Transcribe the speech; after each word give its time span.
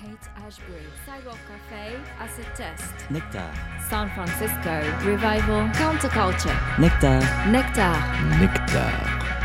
Hate 0.00 0.30
Ashbury, 0.46 0.86
Sidewalk 1.04 1.36
Cafe, 1.46 1.94
Acid 2.18 2.46
Test, 2.56 3.10
Nectar. 3.10 3.50
San 3.90 4.08
Francisco, 4.08 4.80
Revival, 5.04 5.68
Counterculture, 5.74 6.56
Nectar. 6.78 7.20
Nectar. 7.50 7.92
Nectar. 8.40 9.39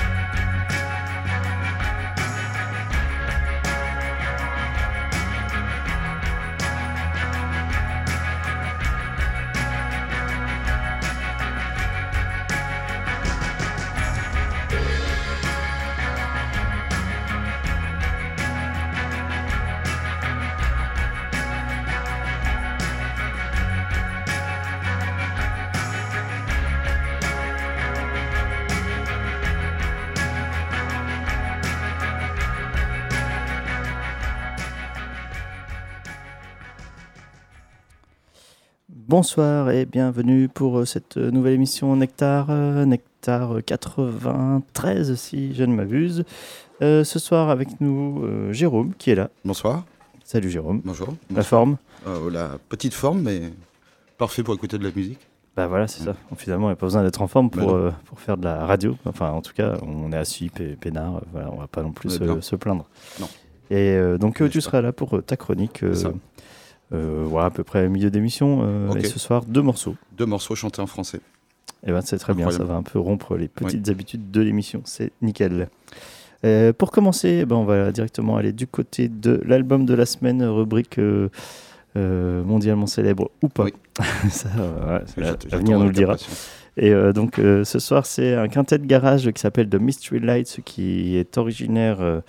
Bonsoir 39.18 39.72
et 39.72 39.86
bienvenue 39.86 40.50
pour 40.50 40.80
euh, 40.80 40.86
cette 40.86 41.16
euh, 41.16 41.32
nouvelle 41.32 41.54
émission 41.54 41.96
Nectar, 41.96 42.48
euh, 42.50 42.84
Nectar 42.84 43.64
93 43.66 45.16
si 45.16 45.56
je 45.56 45.64
ne 45.64 45.74
m'abuse. 45.74 46.26
Euh, 46.82 47.06
ce 47.06 47.18
soir 47.18 47.50
avec 47.50 47.80
nous 47.80 48.26
euh, 48.26 48.52
Jérôme 48.52 48.92
qui 48.98 49.12
est 49.12 49.16
là. 49.16 49.30
Bonsoir. 49.46 49.86
Salut 50.26 50.50
Jérôme. 50.50 50.82
Bonjour. 50.84 51.16
La 51.34 51.44
forme 51.44 51.78
Euh, 52.06 52.30
la 52.30 52.58
petite 52.68 52.94
forme, 52.94 53.22
mais 53.22 53.54
parfait 54.18 54.44
pour 54.44 54.54
écouter 54.54 54.78
de 54.78 54.84
la 54.84 54.92
musique. 54.94 55.26
Bah 55.56 55.68
voilà, 55.68 55.88
c'est 55.88 56.04
ça. 56.04 56.18
Finalement, 56.36 56.68
il 56.68 56.72
n'y 56.72 56.74
a 56.74 56.76
pas 56.76 56.88
besoin 56.88 57.02
d'être 57.02 57.22
en 57.22 57.28
forme 57.28 57.50
pour, 57.50 57.74
Bah 57.74 57.94
pour 58.08 58.20
faire 58.20 58.36
de 58.36 58.44
la 58.44 58.66
radio. 58.66 58.98
Enfin, 59.06 59.30
en 59.30 59.42
tout 59.42 59.54
cas, 59.54 59.78
on 59.82 60.12
est 60.12 60.18
assis, 60.18 60.52
peinard. 60.82 61.22
Voilà, 61.32 61.50
on 61.54 61.58
va 61.58 61.68
pas 61.68 61.84
non 61.84 61.94
plus 61.94 62.10
se, 62.10 62.56
plaindre. 62.58 62.84
Non. 63.22 63.30
Et 63.70 63.98
donc, 64.20 64.44
tu 64.50 64.60
seras 64.60 64.82
là 64.82 64.92
pour 64.92 65.24
ta 65.24 65.38
chronique. 65.38 65.86
Voilà, 66.92 67.48
à 67.48 67.50
peu 67.50 67.64
près 67.64 67.88
milieu 67.90 68.10
d'émission. 68.10 68.62
euh. 68.64 68.94
Et 68.96 69.04
ce 69.04 69.20
soir, 69.20 69.44
deux 69.46 69.62
morceaux. 69.62 69.96
Deux 70.18 70.26
morceaux 70.26 70.56
chantés 70.56 70.82
en 70.82 70.88
français. 70.88 71.20
Et 71.86 71.92
ben, 71.92 72.02
c'est 72.02 72.18
très 72.18 72.34
bien, 72.34 72.50
ça 72.50 72.64
va 72.64 72.76
un 72.76 72.84
peu 72.84 73.00
rompre 73.00 73.36
les 73.38 73.48
petites 73.48 73.90
habitudes 73.90 74.32
de 74.32 74.42
l'émission, 74.42 74.82
c'est 74.86 75.12
nickel. 75.22 75.70
Euh, 76.44 76.74
pour 76.74 76.92
commencer, 76.92 77.46
ben, 77.46 77.56
on 77.56 77.66
va 77.66 77.92
directement 77.92 78.38
aller 78.38 78.52
du 78.54 78.68
côté 78.68 79.08
de 79.08 79.42
l'album 79.46 79.86
de 79.86 79.94
la 79.94 80.06
semaine, 80.06 80.44
rubrique 80.44 80.98
euh, 81.00 81.30
euh, 81.96 82.44
mondialement 82.44 82.88
célèbre 82.88 83.30
ou 83.42 83.50
pas. 83.50 83.64
Oui. 83.66 83.74
Ça, 84.30 84.50
euh, 84.60 85.00
ouais, 85.00 85.24
l'avenir 85.52 85.80
nous 85.80 85.86
le 85.86 85.92
dira. 85.92 86.18
Et 86.78 86.92
euh, 86.92 87.14
donc 87.14 87.40
euh, 87.40 87.64
ce 87.64 87.80
soir, 87.80 88.06
c'est 88.06 88.34
un 88.36 88.48
quintet 88.48 88.78
de 88.80 88.86
garage 88.86 89.32
qui 89.32 89.40
s'appelle 89.40 89.70
The 89.70 89.76
Mystery 89.80 90.20
Lights, 90.20 90.60
qui 90.66 91.16
est 91.18 91.38
originaire 91.38 92.02
euh, 92.02 92.20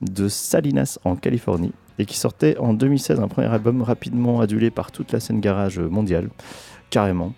de 0.00 0.28
Salinas 0.28 0.98
en 1.04 1.16
Californie 1.16 1.72
et 2.00 2.06
qui 2.06 2.16
sortait 2.16 2.56
en 2.56 2.72
2016 2.72 3.20
un 3.20 3.28
premier 3.28 3.48
album 3.48 3.82
rapidement 3.82 4.40
adulé 4.40 4.70
par 4.70 4.90
toute 4.90 5.12
la 5.12 5.20
scène 5.20 5.40
garage 5.40 5.78
mondiale, 5.78 6.30
carrément. 6.88 7.34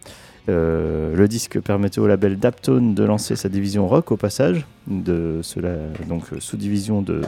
Euh, 0.49 1.15
le 1.17 1.29
disque 1.29 1.61
permettait 1.61 1.99
au 1.99 2.07
label 2.07 2.39
Daptone 2.39 2.95
de 2.95 3.05
lancer 3.05 3.35
sa 3.37 3.49
division 3.49 3.89
rock 3.89 4.13
au 4.13 4.17
passage, 4.17 4.67
de 4.87 5.41
cela, 5.43 5.75
donc 6.09 6.33
euh, 6.33 6.41
sous-division 6.41 7.03
de, 7.03 7.23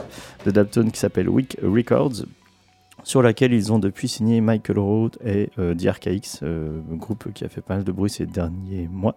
de 0.45 0.51
Daptone 0.51 0.91
qui 0.91 0.99
s'appelle 0.99 1.29
Weak 1.29 1.57
Records, 1.61 2.23
sur 3.05 3.21
laquelle 3.21 3.53
ils 3.53 3.71
ont 3.71 3.79
depuis 3.79 4.07
signé 4.07 4.41
Michael 4.41 4.79
Roth 4.79 5.17
et 5.23 5.49
euh, 5.59 5.75
euh, 6.43 6.79
groupe 6.91 7.31
qui 7.33 7.45
a 7.45 7.49
fait 7.49 7.61
pas 7.61 7.75
mal 7.75 7.83
de 7.83 7.91
bruit 7.91 8.09
ces 8.09 8.25
derniers 8.25 8.89
mois. 8.91 9.15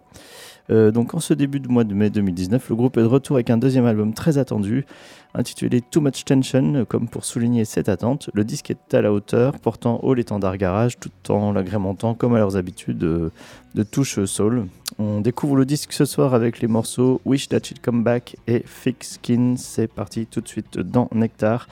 Euh, 0.71 0.91
donc 0.91 1.13
en 1.13 1.19
ce 1.19 1.33
début 1.33 1.59
de 1.59 1.67
mois 1.67 1.83
de 1.83 1.93
mai 1.93 2.09
2019, 2.09 2.69
le 2.69 2.75
groupe 2.75 2.97
est 2.97 3.01
de 3.01 3.05
retour 3.05 3.37
avec 3.37 3.49
un 3.49 3.57
deuxième 3.57 3.85
album 3.85 4.13
très 4.13 4.37
attendu, 4.37 4.85
intitulé 5.33 5.81
Too 5.81 6.01
Much 6.01 6.25
Tension, 6.25 6.85
comme 6.85 7.07
pour 7.07 7.25
souligner 7.25 7.65
cette 7.65 7.89
attente. 7.89 8.29
Le 8.33 8.43
disque 8.43 8.71
est 8.71 8.93
à 8.93 9.01
la 9.01 9.11
hauteur, 9.11 9.59
portant 9.59 9.99
haut 10.03 10.13
l'étendard 10.13 10.57
garage, 10.57 10.99
tout 10.99 11.31
en 11.31 11.51
l'agrémentant, 11.51 12.13
comme 12.13 12.35
à 12.35 12.39
leurs 12.39 12.57
habitudes, 12.57 13.03
euh, 13.03 13.31
de 13.75 13.83
touches 13.83 14.23
soul. 14.25 14.67
On 14.97 15.21
découvre 15.21 15.55
le 15.55 15.65
disque 15.65 15.93
ce 15.93 16.05
soir 16.05 16.33
avec 16.33 16.59
les 16.59 16.67
morceaux 16.67 17.21
Wish 17.25 17.49
That 17.49 17.59
She'd 17.63 17.81
Come 17.81 18.03
Back 18.03 18.35
et 18.47 18.63
Fix 18.65 19.13
Skin. 19.13 19.55
C'est 19.57 19.87
parti 19.87 20.25
tout 20.25 20.41
de 20.41 20.47
suite 20.47 20.79
dans 20.79 21.09
Nectar 21.13 21.67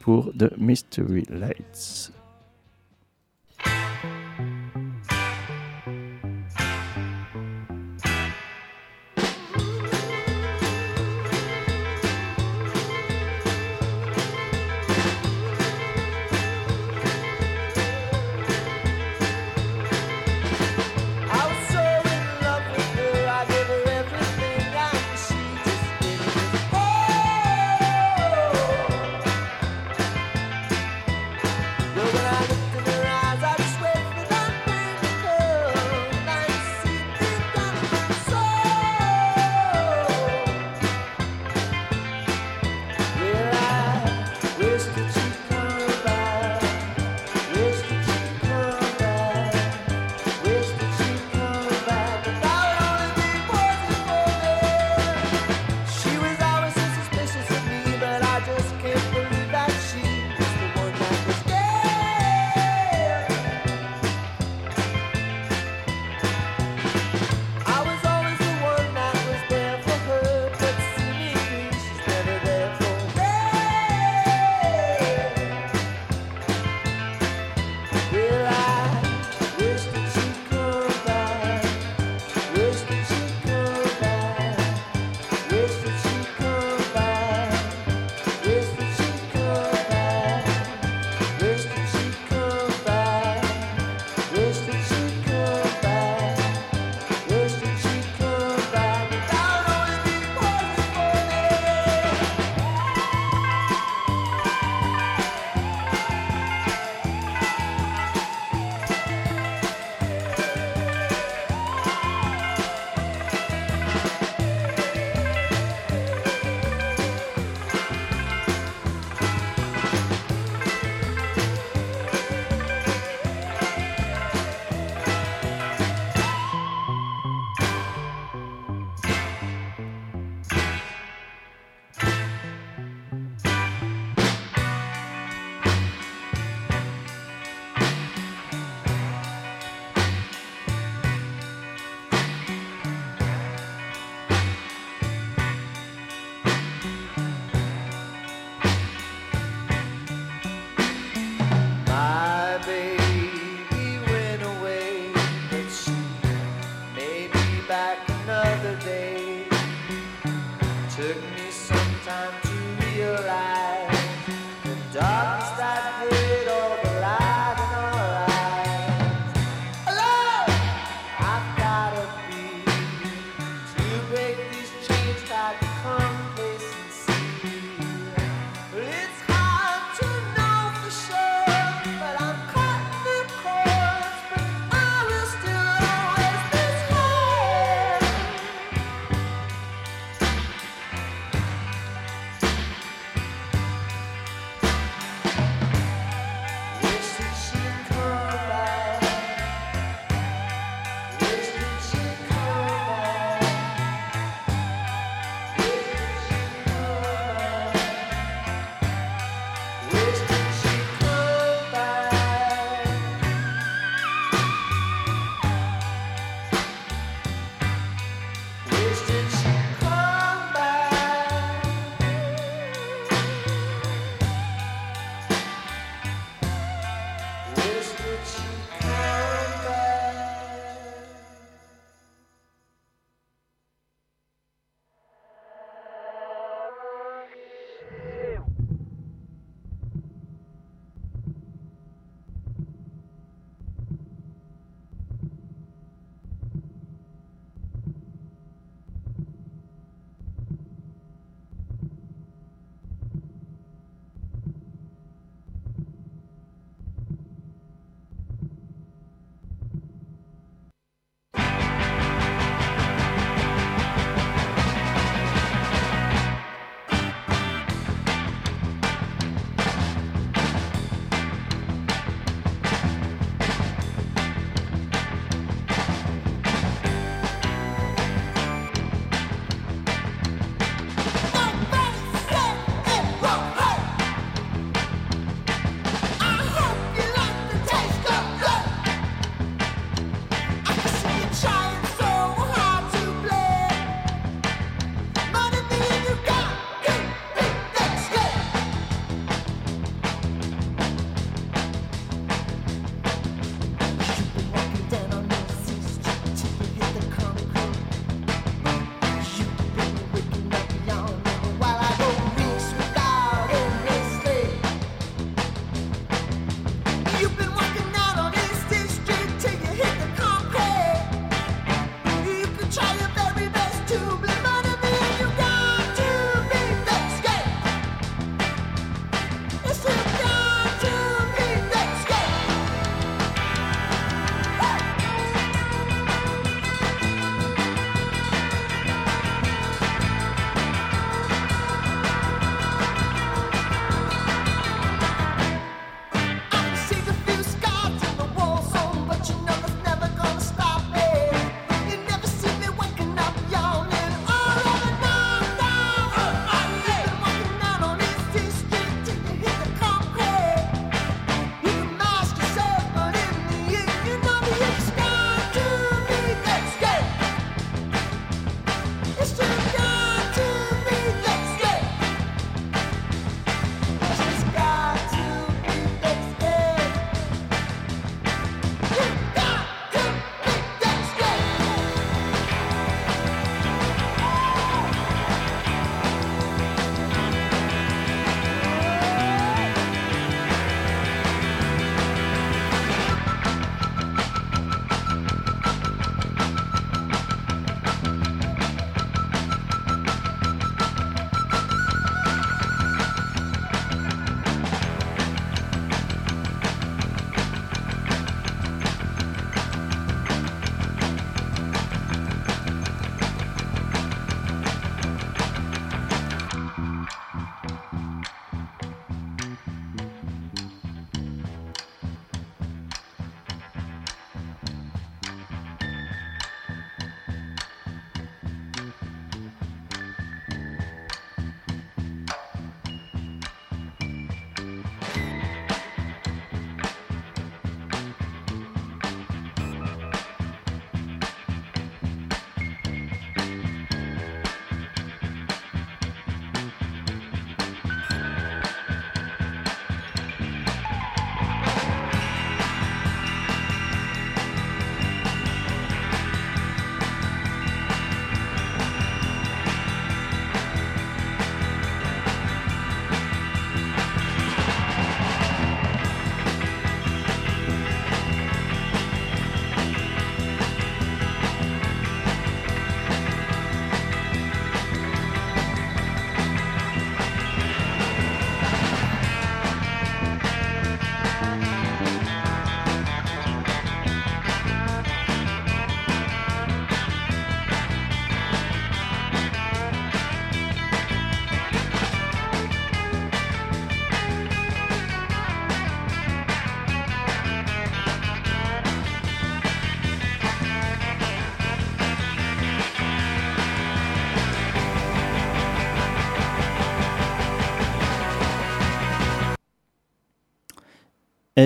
pour 0.00 0.32
The 0.38 0.56
Mystery 0.58 1.24
Lights. 1.30 2.12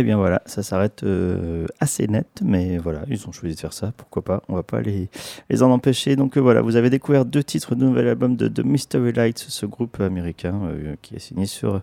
Eh 0.00 0.02
bien 0.02 0.16
voilà, 0.16 0.40
ça 0.46 0.62
s'arrête 0.62 1.02
euh, 1.02 1.66
assez 1.78 2.08
net, 2.08 2.26
mais 2.42 2.78
voilà, 2.78 3.02
ils 3.08 3.28
ont 3.28 3.32
choisi 3.32 3.54
de 3.54 3.60
faire 3.60 3.74
ça, 3.74 3.92
pourquoi 3.98 4.22
pas, 4.22 4.42
on 4.48 4.54
va 4.54 4.62
pas 4.62 4.80
les, 4.80 5.10
les 5.50 5.62
en 5.62 5.70
empêcher. 5.70 6.16
Donc 6.16 6.38
euh, 6.38 6.40
voilà, 6.40 6.62
vous 6.62 6.76
avez 6.76 6.88
découvert 6.88 7.26
deux 7.26 7.44
titres 7.44 7.74
de 7.74 7.84
nouvel 7.84 8.08
album 8.08 8.34
de, 8.34 8.48
de 8.48 8.62
Mystery 8.62 9.12
Lights, 9.12 9.44
ce 9.46 9.66
groupe 9.66 10.00
américain 10.00 10.58
euh, 10.64 10.94
qui 11.02 11.16
est 11.16 11.18
signé 11.18 11.44
sur 11.44 11.82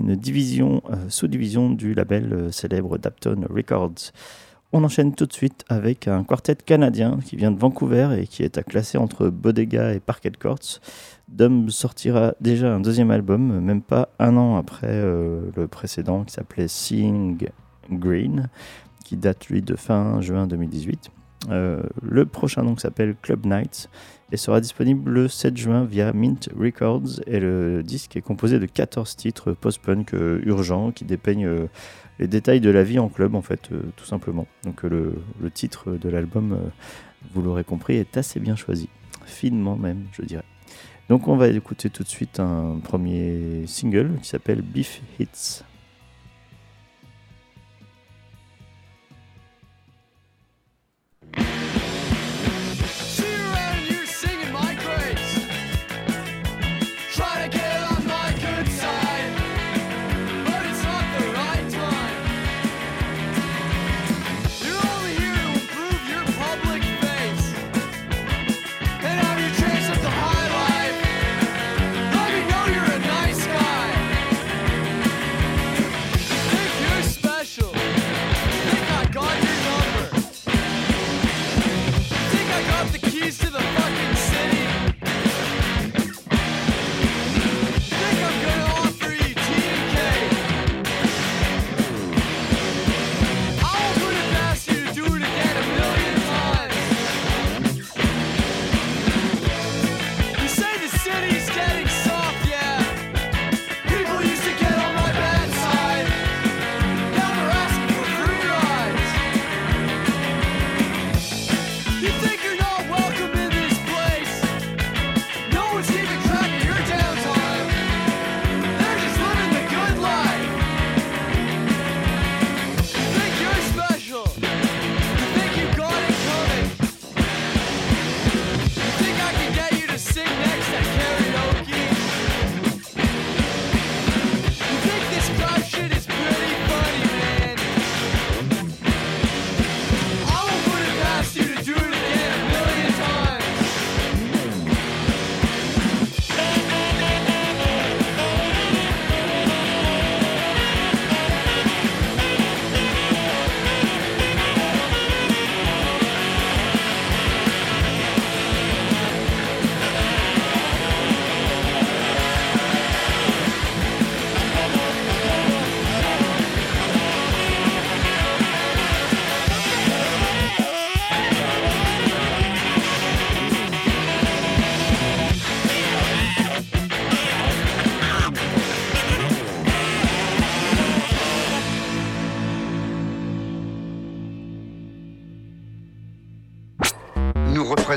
une 0.00 0.16
division, 0.16 0.82
sous-division 1.08 1.70
du 1.70 1.94
label 1.94 2.52
célèbre 2.52 2.98
Dapton 2.98 3.42
Records. 3.48 4.10
On 4.74 4.84
enchaîne 4.84 5.14
tout 5.14 5.26
de 5.26 5.32
suite 5.34 5.66
avec 5.68 6.08
un 6.08 6.24
quartet 6.24 6.54
canadien 6.54 7.18
qui 7.22 7.36
vient 7.36 7.50
de 7.50 7.58
Vancouver 7.58 8.16
et 8.18 8.26
qui 8.26 8.42
est 8.42 8.56
à 8.56 8.62
classer 8.62 8.96
entre 8.96 9.28
Bodega 9.28 9.92
et 9.92 10.00
Parquet 10.00 10.32
Courts. 10.32 10.80
Dom 11.28 11.68
sortira 11.68 12.32
déjà 12.40 12.74
un 12.74 12.80
deuxième 12.80 13.10
album, 13.10 13.60
même 13.60 13.82
pas 13.82 14.08
un 14.18 14.34
an 14.38 14.56
après 14.56 14.86
euh, 14.88 15.50
le 15.56 15.68
précédent 15.68 16.24
qui 16.24 16.32
s'appelait 16.32 16.68
Seeing 16.68 17.36
Green, 17.90 18.48
qui 19.04 19.18
date 19.18 19.48
lui 19.48 19.60
de 19.60 19.76
fin 19.76 20.22
juin 20.22 20.46
2018. 20.46 21.10
Euh, 21.50 21.82
le 22.00 22.24
prochain 22.24 22.64
donc 22.64 22.80
s'appelle 22.80 23.14
Club 23.20 23.44
Nights 23.44 23.90
et 24.30 24.38
sera 24.38 24.60
disponible 24.60 25.10
le 25.10 25.28
7 25.28 25.54
juin 25.54 25.84
via 25.84 26.12
Mint 26.14 26.48
Records 26.56 27.20
et 27.26 27.40
le 27.40 27.82
disque 27.82 28.16
est 28.16 28.22
composé 28.22 28.58
de 28.58 28.66
14 28.66 29.16
titres 29.16 29.52
post-punk 29.52 30.14
euh, 30.14 30.40
urgents 30.44 30.92
qui 30.92 31.04
dépeignent 31.04 31.68
les 32.22 32.28
détails 32.28 32.60
de 32.60 32.70
la 32.70 32.84
vie 32.84 33.00
en 33.00 33.08
club 33.08 33.34
en 33.34 33.42
fait 33.42 33.72
euh, 33.72 33.82
tout 33.96 34.04
simplement. 34.04 34.46
Donc 34.62 34.84
euh, 34.84 34.88
le, 34.88 35.14
le 35.40 35.50
titre 35.50 35.90
de 35.90 36.08
l'album, 36.08 36.52
euh, 36.52 36.56
vous 37.34 37.42
l'aurez 37.42 37.64
compris, 37.64 37.96
est 37.96 38.16
assez 38.16 38.38
bien 38.38 38.54
choisi, 38.54 38.88
finement 39.26 39.76
même 39.76 40.04
je 40.12 40.22
dirais. 40.22 40.44
Donc 41.08 41.26
on 41.26 41.36
va 41.36 41.48
écouter 41.48 41.90
tout 41.90 42.04
de 42.04 42.08
suite 42.08 42.38
un 42.38 42.78
premier 42.82 43.64
single 43.66 44.18
qui 44.22 44.28
s'appelle 44.28 44.62
Beef 44.62 45.02
Hits. 45.18 45.64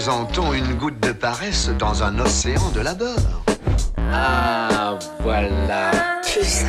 Représentons 0.05 0.53
une 0.53 0.75
goutte 0.75 0.99
de 0.99 1.11
paresse 1.11 1.69
dans 1.79 2.03
un 2.03 2.19
océan 2.19 2.69
de 2.75 2.81
labeur. 2.81 3.17
Ah, 4.13 4.99
voilà. 5.21 5.91
Plus 6.21 6.63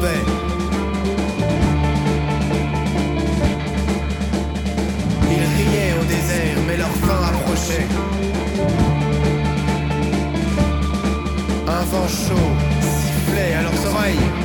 paix. 0.00 0.24
Ils 5.30 5.46
riaient 5.56 5.94
au 6.00 6.04
désert, 6.04 6.58
mais 6.66 6.76
leur 6.76 6.88
fin 6.88 7.20
approchait. 7.32 7.86
Un 11.68 11.84
vent 11.90 12.08
chaud 12.08 12.50
sifflait 12.80 13.54
à 13.54 13.62
leurs 13.62 13.94
oreilles. 13.94 14.41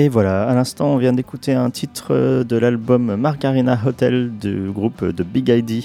Et 0.00 0.08
voilà, 0.08 0.48
à 0.48 0.54
l'instant, 0.54 0.94
on 0.94 0.96
vient 0.96 1.12
d'écouter 1.12 1.52
un 1.52 1.68
titre 1.68 2.06
euh, 2.14 2.42
de 2.42 2.56
l'album 2.56 3.16
Margarina 3.16 3.78
Hotel 3.84 4.30
du 4.40 4.70
groupe 4.70 5.04
de 5.04 5.22
Big 5.22 5.50
ID. 5.50 5.84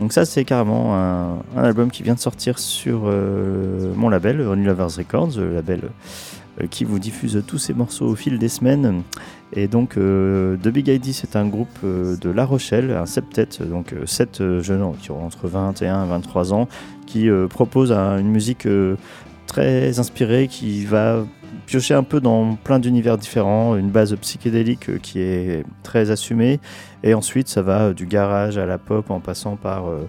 Donc 0.00 0.12
ça, 0.12 0.26
c'est 0.26 0.44
carrément 0.44 0.94
un, 0.94 1.38
album 1.56 1.90
qui 1.90 2.02
vient 2.02 2.12
de 2.12 2.18
sortir 2.18 2.58
sur 2.58 3.04
euh, 3.06 3.90
mon 3.96 4.10
label, 4.10 4.42
Only 4.42 4.66
Lovers 4.66 4.94
Records, 4.98 5.38
le 5.38 5.54
label 5.54 5.80
euh, 6.60 6.66
qui 6.68 6.84
vous 6.84 6.98
diffuse 6.98 7.42
tous 7.46 7.56
ces 7.56 7.72
morceaux 7.72 8.04
au 8.06 8.14
fil 8.16 8.38
des 8.38 8.50
semaines. 8.50 9.00
Et 9.54 9.66
donc, 9.66 9.96
euh, 9.96 10.58
The 10.58 10.68
Big 10.68 10.88
ID, 10.88 11.14
c'est 11.14 11.34
un 11.34 11.46
groupe 11.46 11.78
euh, 11.84 12.18
de 12.18 12.28
La 12.28 12.44
Rochelle, 12.44 12.90
un 12.90 13.06
septet, 13.06 13.48
donc 13.70 13.94
euh, 13.94 14.04
sept 14.04 14.42
euh, 14.42 14.60
jeunes 14.62 14.84
qui 15.00 15.10
ont 15.10 15.24
entre 15.24 15.48
21 15.48 16.04
et 16.04 16.08
23 16.08 16.52
ans, 16.52 16.68
qui 17.06 17.30
euh, 17.30 17.46
proposent 17.46 17.92
un- 17.92 18.18
une 18.18 18.28
musique 18.30 18.66
euh, 18.66 18.96
très 19.46 19.98
inspirée, 19.98 20.48
qui 20.48 20.84
va 20.84 21.24
piocher 21.66 21.94
un 21.94 22.02
peu 22.02 22.20
dans 22.20 22.56
plein 22.56 22.78
d'univers 22.78 23.18
différents, 23.18 23.76
une 23.76 23.90
base 23.90 24.14
psychédélique 24.16 24.88
euh, 24.88 24.98
qui 24.98 25.20
est 25.20 25.64
très 25.82 26.10
assumée, 26.10 26.60
et 27.02 27.14
ensuite 27.14 27.48
ça 27.48 27.62
va 27.62 27.82
euh, 27.82 27.94
du 27.94 28.06
garage 28.06 28.58
à 28.58 28.66
la 28.66 28.78
pop 28.78 29.10
en 29.10 29.20
passant 29.20 29.56
par, 29.56 29.88
euh, 29.88 30.06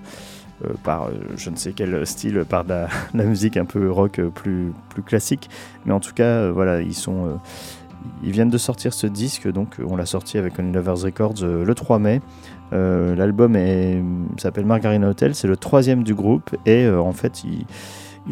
par 0.84 1.10
je 1.38 1.50
ne 1.50 1.56
sais 1.56 1.74
quel 1.74 2.06
style, 2.08 2.46
par 2.48 2.64
de 2.64 2.74
la, 3.14 3.24
musique 3.24 3.58
un 3.58 3.66
peu 3.66 3.90
rock 3.90 4.22
plus, 4.34 4.74
plus 4.90 5.04
classique, 5.04 5.50
mais 5.86 5.94
en 5.94 6.00
tout 6.00 6.14
cas 6.14 6.50
voilà, 6.50 6.82
ils 6.82 6.94
sont... 6.94 7.40
ils 8.24 8.32
viennent 8.32 8.50
de 8.50 8.58
sortir 8.58 8.94
ce 8.94 9.08
disque, 9.08 9.52
donc 9.52 9.78
on 9.86 9.96
l'a 9.96 10.06
sorti 10.06 10.38
avec 10.38 10.60
Only 10.60 10.72
Lovers 10.72 11.02
Records 11.02 11.44
le 11.44 11.74
3 11.74 12.00
mai. 12.00 12.22
L'album 12.72 13.58
s'appelle 14.38 14.66
Margarina 14.66 15.08
Hotel, 15.08 15.34
c'est 15.34 15.48
le 15.48 15.56
troisième 15.56 16.04
du 16.04 16.14
groupe 16.14 16.56
et 16.66 16.90
en 16.90 17.14
fait 17.14 17.44
ils, 17.46 17.66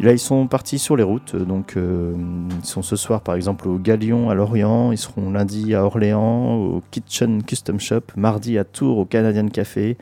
Là, 0.00 0.12
ils 0.12 0.18
sont 0.18 0.48
partis 0.48 0.78
sur 0.78 0.96
les 0.96 1.04
routes. 1.04 1.36
Donc, 1.36 1.76
euh, 1.76 2.14
ils 2.60 2.66
sont 2.66 2.82
ce 2.82 2.96
soir, 2.96 3.20
par 3.20 3.36
exemple, 3.36 3.68
au 3.68 3.78
Galion 3.78 4.28
à 4.28 4.34
Lorient. 4.34 4.90
Ils 4.90 4.98
seront 4.98 5.30
lundi 5.30 5.74
à 5.74 5.84
Orléans, 5.84 6.56
au 6.56 6.82
Kitchen 6.90 7.42
Custom 7.44 7.78
Shop. 7.78 8.00
Mardi 8.16 8.58
à 8.58 8.64
Tours, 8.64 8.98
au 8.98 9.04
Canadian 9.04 9.46
Café. 9.48 9.96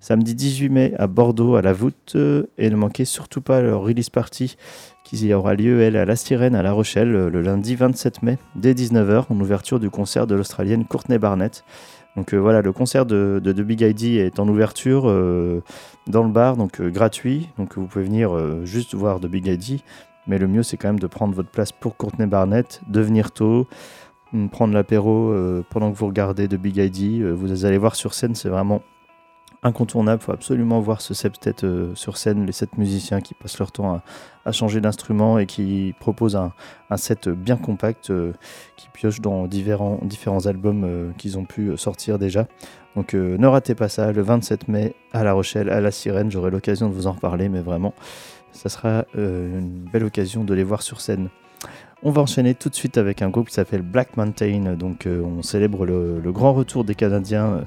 Samedi 0.00 0.34
18 0.34 0.68
mai 0.68 0.94
à 0.98 1.06
Bordeaux, 1.06 1.54
à 1.54 1.62
La 1.62 1.72
Voûte. 1.72 2.12
euh, 2.16 2.44
Et 2.58 2.70
ne 2.70 2.76
manquez 2.76 3.04
surtout 3.04 3.40
pas 3.40 3.60
leur 3.60 3.82
release 3.82 4.10
party 4.10 4.56
qui 5.04 5.32
aura 5.32 5.54
lieu, 5.54 5.80
elle, 5.80 5.96
à 5.96 6.04
La 6.04 6.16
Sirène, 6.16 6.56
à 6.56 6.62
La 6.62 6.72
Rochelle, 6.72 7.14
euh, 7.14 7.30
le 7.30 7.40
lundi 7.40 7.76
27 7.76 8.24
mai, 8.24 8.38
dès 8.56 8.74
19h, 8.74 9.26
en 9.30 9.40
ouverture 9.40 9.78
du 9.78 9.90
concert 9.90 10.26
de 10.26 10.34
l'Australienne 10.34 10.84
Courtney 10.84 11.18
Barnett. 11.18 11.64
Donc 12.16 12.32
euh, 12.32 12.38
voilà, 12.38 12.62
le 12.62 12.72
concert 12.72 13.04
de, 13.04 13.40
de, 13.42 13.62
Big 13.62 13.82
ID 13.82 14.16
est 14.18 14.40
en 14.40 14.48
ouverture 14.48 15.04
euh, 15.06 15.62
dans 16.06 16.24
le 16.24 16.30
bar, 16.30 16.56
donc 16.56 16.80
euh, 16.80 16.90
gratuit. 16.90 17.50
Donc 17.58 17.76
vous 17.76 17.86
pouvez 17.86 18.04
venir 18.04 18.64
juste 18.64 18.94
voir 18.94 19.20
The 19.20 19.26
Big 19.26 19.46
ID. 19.46 19.80
Mais 20.26 20.38
le 20.38 20.48
mieux, 20.48 20.62
c'est 20.62 20.76
quand 20.76 20.88
même 20.88 20.98
de 20.98 21.06
prendre 21.06 21.34
votre 21.34 21.50
place 21.50 21.70
pour 21.70 21.96
Courtney 21.96 22.26
Barnett, 22.26 22.80
de 22.88 23.00
venir 23.00 23.30
tôt, 23.30 23.68
hum, 24.32 24.48
prendre 24.48 24.74
l'apéro 24.74 25.32
pendant 25.70 25.92
que 25.92 25.96
vous 25.96 26.06
regardez 26.06 26.48
The 26.48 26.56
Big 26.56 26.78
ID. 26.78 27.22
Vous 27.22 27.64
allez 27.64 27.78
voir 27.78 27.94
sur 27.94 28.14
scène, 28.14 28.34
c'est 28.34 28.48
vraiment 28.48 28.82
incontournable. 29.66 30.22
Faut 30.22 30.32
absolument 30.32 30.80
voir 30.80 31.00
ce 31.00 31.12
septet 31.12 31.64
euh, 31.64 31.94
sur 31.94 32.16
scène, 32.16 32.46
les 32.46 32.52
sept 32.52 32.78
musiciens 32.78 33.20
qui 33.20 33.34
passent 33.34 33.58
leur 33.58 33.72
temps 33.72 34.00
à, 34.44 34.52
changer 34.52 34.80
d'instrument 34.80 35.38
et 35.38 35.46
qui 35.46 35.94
proposent 35.98 36.36
un, 36.36 36.52
set 36.96 37.28
bien 37.28 37.56
compact 37.56 38.10
euh, 38.10 38.32
qui 38.76 38.88
pioche 38.90 39.20
dans 39.20 39.46
différents, 39.46 39.98
albums 40.46 40.84
euh, 40.84 41.10
qu'ils 41.18 41.36
ont 41.36 41.44
pu 41.44 41.76
sortir 41.76 42.18
déjà. 42.18 42.46
Donc 42.94 43.12
ne 43.12 43.46
ratez 43.46 43.74
pas 43.74 43.90
ça, 43.90 44.10
le 44.10 44.22
27 44.22 44.68
mai 44.68 44.94
à 45.12 45.22
La 45.22 45.34
Rochelle, 45.34 45.68
à 45.68 45.82
La 45.82 45.90
Sirène, 45.90 46.30
j'aurai 46.30 46.50
l'occasion 46.50 46.88
de 46.88 46.94
vous 46.94 47.06
en 47.06 47.12
reparler, 47.12 47.50
mais 47.50 47.60
vraiment, 47.60 47.92
ça 48.52 48.70
sera 48.70 49.04
une 49.14 49.84
belle 49.92 50.04
occasion 50.04 50.44
de 50.44 50.54
les 50.54 50.64
voir 50.64 50.80
sur 50.80 51.02
scène. 51.02 51.28
On 52.02 52.10
va 52.10 52.22
enchaîner 52.22 52.54
tout 52.54 52.70
de 52.70 52.74
suite 52.74 52.96
avec 52.96 53.20
un 53.20 53.28
groupe 53.28 53.48
qui 53.48 53.54
s'appelle 53.54 53.82
Black 53.82 54.16
Mountain. 54.16 54.76
Donc, 54.78 55.06
on 55.06 55.42
célèbre 55.42 55.84
le, 55.84 56.32
grand 56.32 56.54
retour 56.54 56.84
des 56.84 56.94
Canadiens 56.94 57.66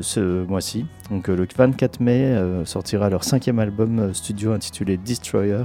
ce 0.00 0.44
mois-ci. 0.44 0.86
Donc 1.10 1.28
euh, 1.28 1.36
le 1.36 1.46
24 1.56 2.00
mai 2.00 2.24
euh, 2.24 2.64
sortira 2.64 3.08
leur 3.10 3.24
cinquième 3.24 3.58
album 3.58 3.98
euh, 3.98 4.12
studio 4.12 4.52
intitulé 4.52 4.96
Destroyer. 4.96 5.64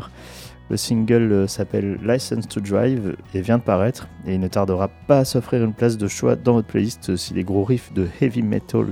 Le 0.69 0.77
single 0.77 1.31
euh, 1.31 1.47
s'appelle 1.47 1.99
License 2.03 2.47
to 2.47 2.61
Drive 2.61 3.15
et 3.33 3.41
vient 3.41 3.57
de 3.57 3.63
paraître 3.63 4.07
et 4.25 4.35
il 4.35 4.39
ne 4.39 4.47
tardera 4.47 4.87
pas 4.87 5.19
à 5.19 5.25
s'offrir 5.25 5.63
une 5.63 5.73
place 5.73 5.97
de 5.97 6.07
choix 6.07 6.35
dans 6.35 6.53
votre 6.53 6.67
playlist 6.67 7.09
euh, 7.09 7.17
si 7.17 7.33
les 7.33 7.43
gros 7.43 7.63
riffs 7.63 7.91
de 7.93 8.07
heavy 8.21 8.41
metal 8.41 8.87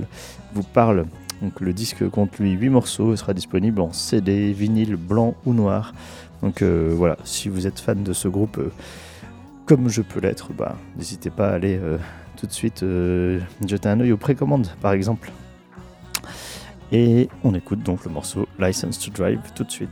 vous 0.54 0.62
parlent. 0.62 1.06
Donc 1.40 1.60
le 1.60 1.72
disque 1.72 2.08
compte 2.08 2.38
lui 2.38 2.52
8 2.52 2.68
morceaux 2.68 3.14
et 3.14 3.16
sera 3.16 3.34
disponible 3.34 3.80
en 3.80 3.92
CD, 3.92 4.52
vinyle 4.52 4.96
blanc 4.96 5.34
ou 5.46 5.54
noir. 5.54 5.94
Donc 6.42 6.60
euh, 6.60 6.92
voilà, 6.94 7.16
si 7.24 7.48
vous 7.48 7.66
êtes 7.66 7.80
fan 7.80 8.02
de 8.02 8.12
ce 8.12 8.28
groupe 8.28 8.58
euh, 8.58 8.70
comme 9.64 9.88
je 9.88 10.02
peux 10.02 10.20
l'être, 10.20 10.52
bah, 10.52 10.76
n'hésitez 10.96 11.30
pas 11.30 11.48
à 11.48 11.54
aller 11.54 11.78
euh, 11.82 11.96
tout 12.42 12.48
de 12.48 12.52
suite 12.52 12.82
euh, 12.82 13.38
jeter 13.64 13.88
un 13.88 14.00
œil 14.00 14.10
aux 14.10 14.16
précommandes 14.16 14.66
par 14.80 14.92
exemple. 14.92 15.30
Et 16.90 17.28
on 17.44 17.54
écoute 17.54 17.84
donc 17.84 18.04
le 18.04 18.10
morceau 18.10 18.48
License 18.58 18.98
to 18.98 19.12
Drive 19.12 19.38
tout 19.54 19.62
de 19.62 19.70
suite. 19.70 19.88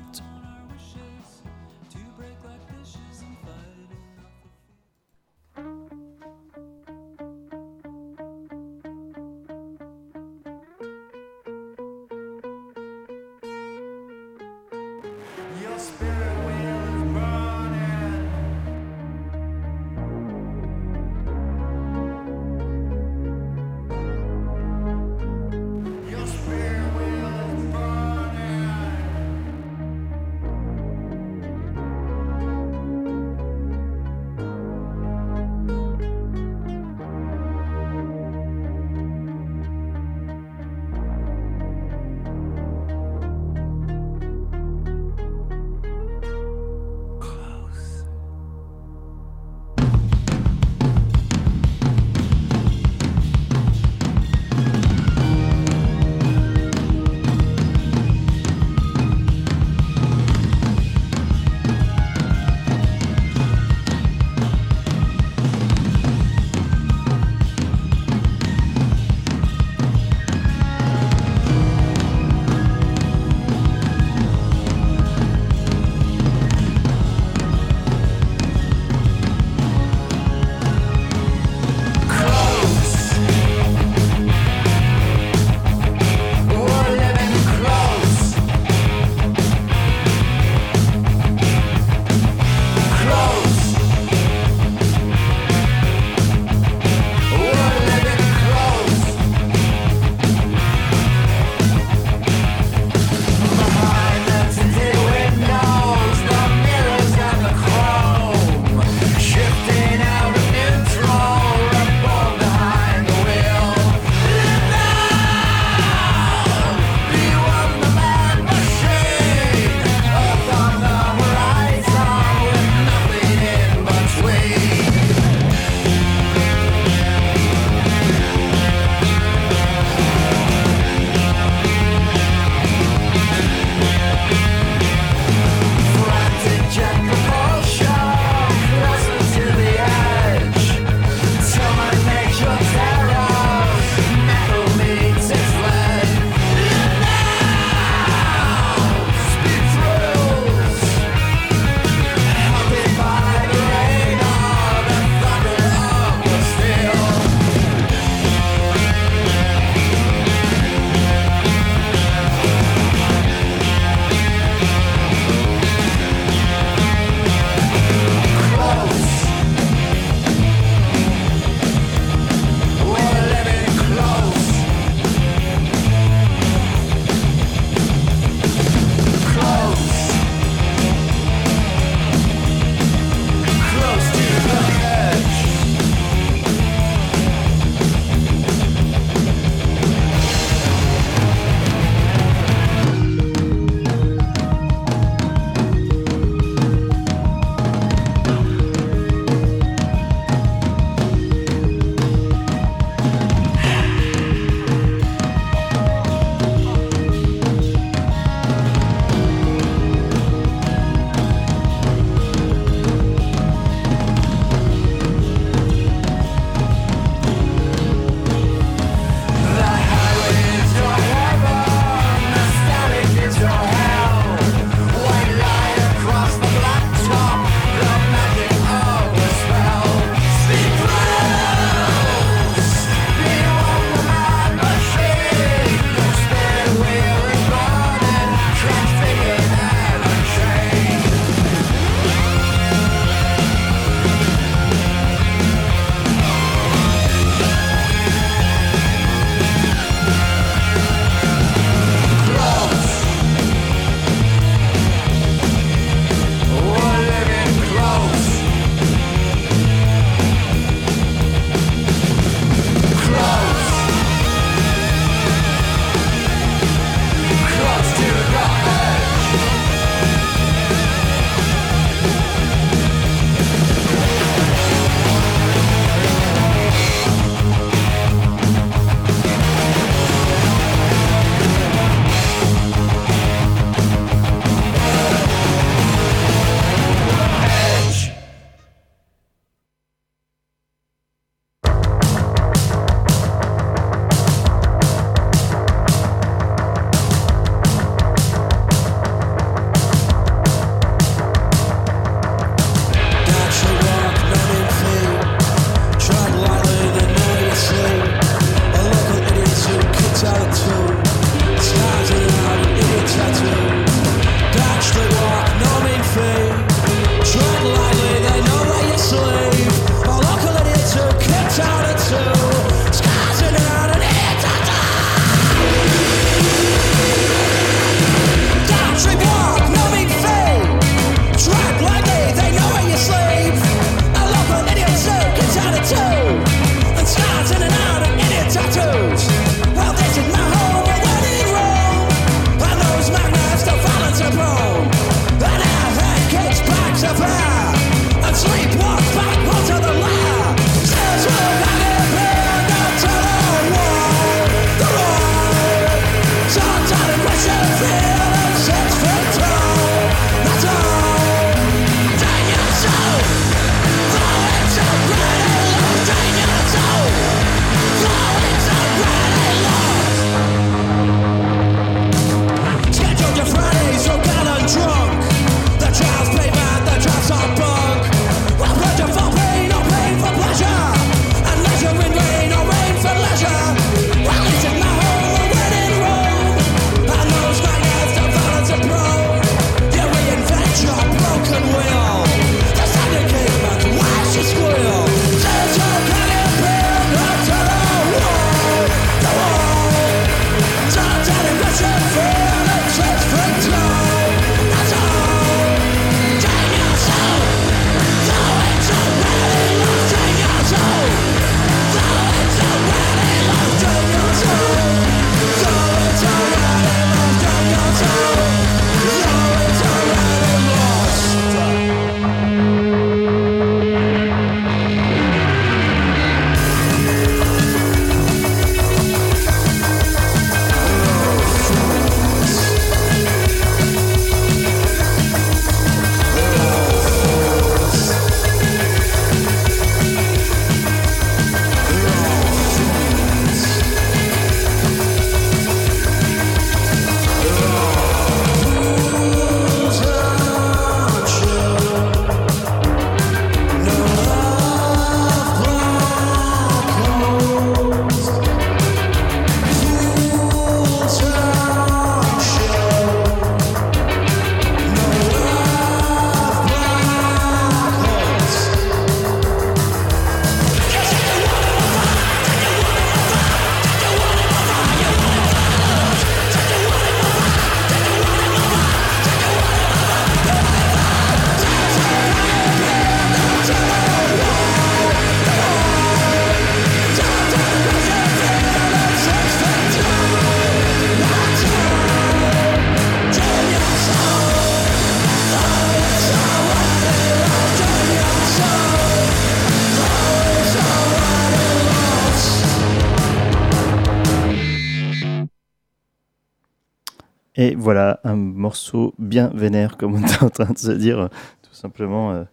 Morceau 508.71 509.15
bien 509.19 509.51
vénère, 509.53 509.97
comme 509.97 510.15
on 510.15 510.23
est 510.25 510.43
en 510.45 510.49
train 510.49 510.73
de 510.73 510.79
se 510.79 510.93
dire, 510.93 511.19
euh, 511.19 511.29
tout 511.63 511.75
simplement. 511.75 512.31
euh, 512.31 512.45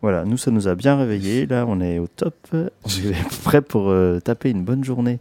voilà, 0.00 0.24
nous, 0.24 0.38
ça 0.38 0.50
nous 0.50 0.66
a 0.66 0.74
bien 0.74 0.96
réveillés. 0.96 1.44
Là, 1.46 1.66
on 1.68 1.78
est 1.80 1.98
au 1.98 2.06
top. 2.06 2.34
On 2.52 2.88
est 2.88 3.42
prêt 3.44 3.60
pour 3.60 3.90
euh, 3.90 4.18
taper 4.18 4.48
une 4.48 4.64
bonne 4.64 4.82
journée 4.82 5.20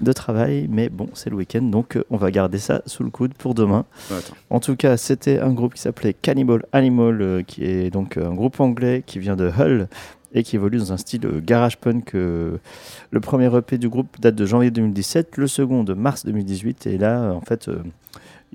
de 0.00 0.12
travail. 0.12 0.68
Mais 0.70 0.88
bon, 0.88 1.08
c'est 1.12 1.28
le 1.28 1.36
week-end, 1.36 1.62
donc 1.62 1.98
on 2.08 2.16
va 2.16 2.30
garder 2.30 2.58
ça 2.58 2.82
sous 2.86 3.02
le 3.02 3.10
coude 3.10 3.34
pour 3.34 3.54
demain. 3.54 3.84
Attends. 4.10 4.34
En 4.48 4.60
tout 4.60 4.76
cas, 4.76 4.96
c'était 4.96 5.40
un 5.40 5.52
groupe 5.52 5.74
qui 5.74 5.82
s'appelait 5.82 6.14
Cannibal 6.14 6.64
Animal, 6.72 7.20
euh, 7.20 7.42
qui 7.42 7.64
est 7.64 7.90
donc 7.90 8.16
un 8.16 8.32
groupe 8.32 8.60
anglais 8.60 9.02
qui 9.04 9.18
vient 9.18 9.36
de 9.36 9.50
Hull 9.58 9.88
et 10.32 10.42
qui 10.44 10.54
évolue 10.56 10.78
dans 10.78 10.92
un 10.92 10.96
style 10.96 11.20
garage 11.44 11.78
punk. 11.78 12.12
le 12.14 12.60
premier 13.20 13.54
EP 13.56 13.76
du 13.78 13.88
groupe 13.88 14.20
date 14.20 14.34
de 14.34 14.46
janvier 14.46 14.70
2017, 14.70 15.36
le 15.36 15.46
second 15.46 15.84
de 15.84 15.94
mars 15.94 16.24
2018. 16.24 16.86
Et 16.86 16.98
là, 16.98 17.30
en 17.32 17.40
fait, 17.40 17.70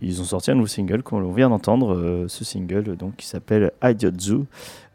ils 0.01 0.21
ont 0.21 0.25
sorti 0.25 0.51
un 0.51 0.55
nouveau 0.55 0.67
single 0.67 1.03
qu'on 1.03 1.31
vient 1.31 1.49
d'entendre, 1.49 1.93
euh, 1.93 2.27
ce 2.27 2.43
single 2.43 2.95
donc 2.95 3.15
qui 3.17 3.25
s'appelle 3.25 3.71
Idiot 3.83 4.11
Zoo. 4.19 4.45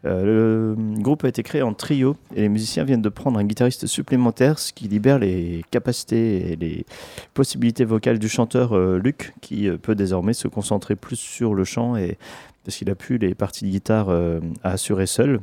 Euh, 0.05 0.75
le 0.75 1.01
groupe 1.01 1.23
a 1.23 1.27
été 1.27 1.41
créé 1.41 1.61
en 1.61 1.73
trio 1.73 2.15
et 2.35 2.41
les 2.41 2.49
musiciens 2.49 2.83
viennent 2.83 3.01
de 3.01 3.09
prendre 3.09 3.39
un 3.39 3.43
guitariste 3.43 3.87
supplémentaire, 3.87 4.59
ce 4.59 4.71
qui 4.71 4.87
libère 4.87 5.17
les 5.17 5.63
capacités 5.71 6.51
et 6.51 6.55
les 6.55 6.85
possibilités 7.33 7.85
vocales 7.85 8.19
du 8.19 8.29
chanteur 8.29 8.73
euh, 8.73 8.99
Luc, 8.99 9.33
qui 9.41 9.67
euh, 9.67 9.77
peut 9.77 9.95
désormais 9.95 10.33
se 10.33 10.47
concentrer 10.47 10.95
plus 10.95 11.15
sur 11.15 11.55
le 11.55 11.63
chant 11.63 11.95
et 11.95 12.17
parce 12.63 12.77
qu'il 12.77 12.89
a 12.89 12.95
pu 12.95 13.17
les 13.17 13.35
parties 13.35 13.65
de 13.65 13.69
guitare 13.69 14.09
à 14.09 14.71
assurer 14.71 15.05
seul. 15.05 15.39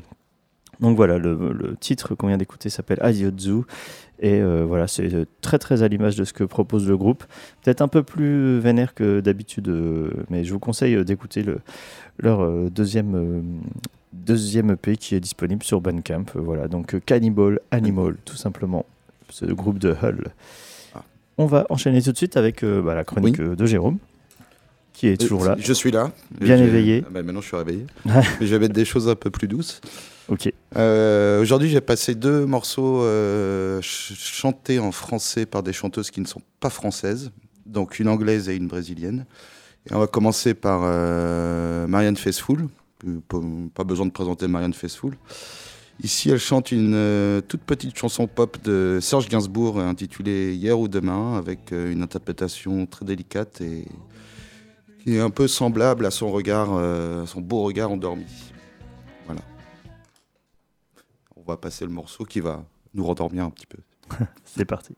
Donc 0.80 0.96
voilà, 0.96 1.18
le, 1.18 1.52
le 1.52 1.76
titre 1.76 2.16
qu'on 2.16 2.26
vient 2.26 2.36
d'écouter 2.36 2.68
s'appelle 2.68 2.98
Idiot 3.00 3.30
Zoo 3.38 3.64
et 4.22 4.40
euh, 4.40 4.64
voilà, 4.64 4.86
c'est 4.86 5.12
euh, 5.12 5.24
très 5.40 5.58
très 5.58 5.82
à 5.82 5.88
l'image 5.88 6.14
de 6.14 6.22
ce 6.22 6.32
que 6.32 6.44
propose 6.44 6.88
le 6.88 6.96
groupe. 6.96 7.24
Peut-être 7.62 7.82
un 7.82 7.88
peu 7.88 8.04
plus 8.04 8.60
vénère 8.60 8.94
que 8.94 9.18
d'habitude, 9.18 9.68
euh, 9.68 10.10
mais 10.30 10.44
je 10.44 10.52
vous 10.52 10.60
conseille 10.60 11.04
d'écouter 11.04 11.42
le, 11.42 11.58
leur 12.20 12.44
euh, 12.44 12.70
deuxième, 12.70 13.42
deuxième 14.12 14.70
EP 14.70 14.96
qui 14.96 15.16
est 15.16 15.20
disponible 15.20 15.64
sur 15.64 15.80
Bandcamp. 15.80 16.26
Voilà, 16.36 16.68
donc 16.68 17.00
Cannibal 17.04 17.58
Animal, 17.72 18.14
tout 18.24 18.36
simplement, 18.36 18.86
ce 19.28 19.44
groupe 19.46 19.80
de 19.80 19.92
Hull. 20.00 20.28
Ah. 20.94 21.02
On 21.36 21.46
va 21.46 21.66
enchaîner 21.68 22.00
tout 22.00 22.12
de 22.12 22.16
suite 22.16 22.36
avec 22.36 22.64
bah, 22.64 22.94
la 22.94 23.02
chronique 23.02 23.40
de 23.40 23.66
Jérôme, 23.66 23.98
qui 24.92 25.08
est 25.08 25.20
toujours 25.20 25.44
là. 25.44 25.56
Je 25.58 25.72
suis 25.72 25.90
là. 25.90 26.12
Bien 26.40 26.58
éveillé. 26.58 27.02
Ah 27.04 27.10
bah, 27.10 27.22
maintenant, 27.24 27.40
je 27.40 27.48
suis 27.48 27.56
réveillé. 27.56 27.86
Mais 28.04 28.22
je 28.40 28.54
vais 28.54 28.60
mettre 28.60 28.74
des 28.74 28.84
choses 28.84 29.08
un 29.08 29.16
peu 29.16 29.30
plus 29.30 29.48
douces. 29.48 29.80
Euh, 30.76 31.40
Aujourd'hui, 31.42 31.68
j'ai 31.68 31.80
passé 31.80 32.14
deux 32.14 32.46
morceaux 32.46 33.02
euh, 33.02 33.76
ch- 33.82 34.14
chantés 34.16 34.78
en 34.78 34.92
français 34.92 35.46
par 35.46 35.62
des 35.62 35.72
chanteuses 35.72 36.10
qui 36.10 36.20
ne 36.20 36.26
sont 36.26 36.42
pas 36.60 36.70
françaises, 36.70 37.30
donc 37.66 37.98
une 37.98 38.08
anglaise 38.08 38.48
et 38.48 38.56
une 38.56 38.68
brésilienne. 38.68 39.26
Et 39.90 39.94
on 39.94 39.98
va 39.98 40.06
commencer 40.06 40.54
par 40.54 40.82
euh, 40.84 41.86
Marianne 41.86 42.16
Faithfull. 42.16 42.68
Pas, 43.74 43.82
besoin 43.84 44.06
de 44.06 44.12
présenter 44.12 44.46
Marianne 44.46 44.74
Faithfull. 44.74 45.16
Ici, 46.04 46.30
elle 46.30 46.38
chante 46.38 46.70
une 46.70 47.42
toute 47.48 47.62
petite 47.62 47.98
chanson 47.98 48.28
pop 48.28 48.62
de 48.62 48.98
Serge 49.02 49.28
Gainsbourg 49.28 49.80
intitulée 49.80 50.54
Hier 50.54 50.78
ou 50.78 50.86
demain, 50.88 51.36
avec 51.36 51.72
une 51.72 52.02
interprétation 52.02 52.86
très 52.86 53.04
délicate 53.04 53.60
et 53.60 55.18
un 55.18 55.30
peu 55.30 55.48
semblable 55.48 56.06
à 56.06 56.12
son 56.12 56.30
regard, 56.30 56.72
à 56.76 57.26
son 57.26 57.40
beau 57.40 57.62
regard 57.64 57.90
endormi. 57.90 58.24
On 61.44 61.50
va 61.50 61.56
passer 61.56 61.84
le 61.84 61.90
morceau 61.90 62.24
qui 62.24 62.38
va 62.38 62.64
nous 62.94 63.04
rendormir 63.04 63.44
un 63.44 63.50
petit 63.50 63.66
peu. 63.66 63.78
C'est 64.44 64.64
parti. 64.64 64.94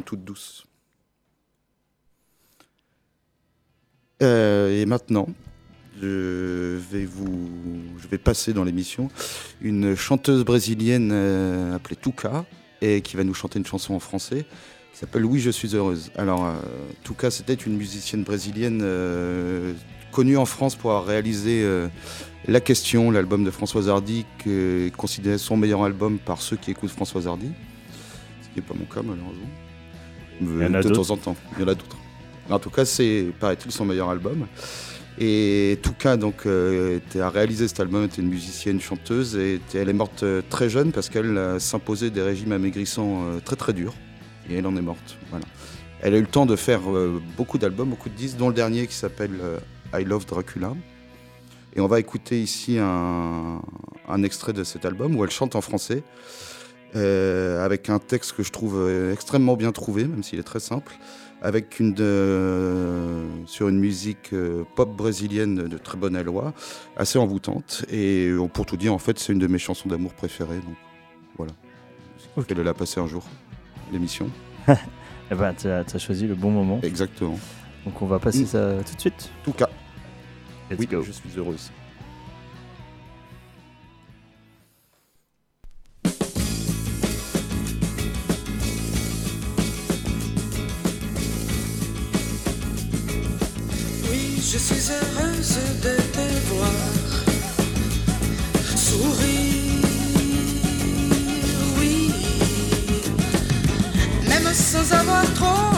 Toute 0.00 0.24
douce. 0.24 0.66
Euh, 4.22 4.80
et 4.80 4.86
maintenant, 4.86 5.28
je 6.00 6.78
vais 6.90 7.04
vous, 7.04 7.48
je 7.98 8.08
vais 8.08 8.18
passer 8.18 8.52
dans 8.52 8.64
l'émission 8.64 9.08
une 9.60 9.94
chanteuse 9.94 10.44
brésilienne 10.44 11.10
euh, 11.12 11.76
appelée 11.76 11.96
Tuca 11.96 12.44
et 12.80 13.00
qui 13.02 13.16
va 13.16 13.24
nous 13.24 13.34
chanter 13.34 13.58
une 13.58 13.66
chanson 13.66 13.94
en 13.94 14.00
français 14.00 14.44
qui 14.92 14.98
s'appelle 14.98 15.24
Oui, 15.24 15.40
je 15.40 15.50
suis 15.50 15.74
heureuse. 15.74 16.10
Alors, 16.16 16.44
euh, 16.44 16.54
Tuca, 17.04 17.30
c'était 17.30 17.54
une 17.54 17.76
musicienne 17.76 18.24
brésilienne 18.24 18.80
euh, 18.82 19.72
connu 20.10 20.36
en 20.36 20.44
France 20.44 20.74
pour 20.74 20.90
avoir 20.90 21.06
réalisé 21.06 21.66
La 22.46 22.60
Question, 22.60 23.10
l'album 23.10 23.44
de 23.44 23.50
Françoise 23.50 23.88
Hardy, 23.88 24.26
qui 24.42 24.50
est 24.50 24.94
considéré 24.94 25.38
son 25.38 25.56
meilleur 25.56 25.82
album 25.82 26.18
par 26.18 26.42
ceux 26.42 26.56
qui 26.56 26.70
écoutent 26.70 26.90
Françoise 26.90 27.26
Hardy. 27.26 27.50
Ce 28.42 28.48
qui 28.48 28.56
n'est 28.56 28.66
pas 28.66 28.74
mon 28.74 28.84
cas, 28.84 29.00
malheureusement. 29.00 29.48
Il 30.40 30.48
y 30.62 30.64
en 30.64 30.74
a 30.74 30.82
de 30.82 30.88
temps 30.90 31.10
en 31.10 31.16
temps. 31.16 31.36
Il 31.56 31.62
y 31.62 31.64
en 31.64 31.68
a 31.68 31.74
d'autres. 31.74 31.96
En 32.50 32.58
tout 32.58 32.70
cas, 32.70 32.84
c'est, 32.84 33.26
paraît-il, 33.38 33.70
son 33.70 33.84
meilleur 33.84 34.10
album. 34.10 34.46
Et 35.18 35.78
Touka 35.82 36.16
donc 36.16 36.46
euh, 36.46 36.96
était- 36.96 37.20
a 37.20 37.28
réalisé 37.28 37.68
cet 37.68 37.80
album, 37.80 38.04
était 38.04 38.22
une 38.22 38.28
musicienne, 38.28 38.80
chanteuse, 38.80 39.36
et 39.36 39.54
était- 39.56 39.78
elle 39.78 39.90
est 39.90 39.92
morte 39.94 40.22
euh, 40.22 40.40
très 40.48 40.68
jeune 40.70 40.90
parce 40.90 41.08
qu'elle 41.10 41.36
euh, 41.36 41.58
s'imposait 41.58 42.10
des 42.10 42.22
régimes 42.22 42.52
amaigrissants 42.52 43.22
euh, 43.26 43.38
très 43.44 43.56
très 43.56 43.72
durs. 43.74 43.94
Et 44.48 44.54
elle 44.56 44.66
en 44.66 44.74
est 44.76 44.80
morte. 44.82 45.16
Voilà. 45.30 45.44
Elle 46.00 46.14
a 46.14 46.18
eu 46.18 46.22
le 46.22 46.26
temps 46.26 46.46
de 46.46 46.56
faire 46.56 46.80
beaucoup 47.36 47.58
d'albums, 47.58 47.88
beaucoup 47.90 48.08
de 48.08 48.14
disques, 48.16 48.36
dont 48.36 48.48
le 48.48 48.54
dernier 48.54 48.88
qui 48.88 48.94
s'appelle 48.94 49.38
I 49.94 50.02
Love 50.02 50.26
Dracula. 50.26 50.72
Et 51.76 51.80
on 51.80 51.86
va 51.86 52.00
écouter 52.00 52.42
ici 52.42 52.76
un, 52.80 53.62
un 54.08 54.22
extrait 54.24 54.52
de 54.52 54.64
cet 54.64 54.84
album 54.84 55.14
où 55.14 55.22
elle 55.22 55.30
chante 55.30 55.54
en 55.54 55.60
français, 55.60 56.02
euh, 56.96 57.64
avec 57.64 57.88
un 57.90 57.98
texte 57.98 58.32
que 58.32 58.42
je 58.42 58.50
trouve 58.52 58.76
euh, 58.78 59.12
extrêmement 59.12 59.56
bien 59.56 59.72
trouvé, 59.72 60.04
même 60.04 60.22
s'il 60.22 60.38
est 60.38 60.42
très 60.44 60.60
simple, 60.60 60.92
avec 61.42 61.80
une 61.80 61.94
de- 61.94 63.24
sur 63.46 63.68
une 63.68 63.78
musique 63.78 64.32
euh, 64.32 64.64
pop 64.76 64.94
brésilienne 64.96 65.56
de 65.68 65.78
très 65.78 65.96
bonne 65.98 66.14
aloi, 66.16 66.52
assez 66.96 67.18
envoûtante. 67.18 67.84
Et 67.90 68.26
euh, 68.28 68.46
pour 68.46 68.66
tout 68.66 68.76
dire, 68.76 68.92
en 68.94 68.98
fait, 68.98 69.18
c'est 69.18 69.32
une 69.32 69.38
de 69.38 69.46
mes 69.46 69.58
chansons 69.58 69.88
d'amour 69.88 70.12
préférées. 70.14 70.56
Donc 70.56 70.76
voilà. 71.36 71.52
Elle 72.48 72.60
l'a 72.62 72.74
passé 72.74 73.00
un 73.00 73.06
jour, 73.06 73.24
l'émission. 73.92 74.28
Eh 75.30 75.34
ben, 75.34 75.54
tu 75.54 75.66
as, 75.68 75.86
choisi 75.98 76.26
le 76.26 76.34
bon 76.34 76.50
moment. 76.50 76.78
Exactement. 76.82 77.38
Donc 77.86 78.02
on 78.02 78.06
va 78.06 78.18
passer 78.18 78.42
Mm. 78.42 78.46
ça 78.46 78.74
tout 78.86 78.94
de 78.94 79.00
suite. 79.00 79.30
Tout 79.44 79.52
cas. 79.52 79.70
Let's 80.70 80.78
oui, 80.78 80.86
go. 80.86 81.00
je 81.02 81.10
suis 81.12 81.30
heureuse. 81.38 81.70
Je 94.44 94.58
suis 94.58 94.90
heureuse 94.90 95.58
de 95.82 95.94
te 96.14 96.26
voir 96.50 96.72
sourire, 98.76 99.94
oui, 101.78 102.10
même 104.28 104.52
sans 104.52 104.92
avoir 104.92 105.24
trop 105.34 105.70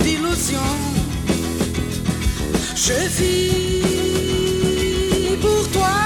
d'illusions. 0.00 0.78
Je 2.76 2.98
vis 3.18 3.72
pour 5.40 5.68
toi, 5.72 6.01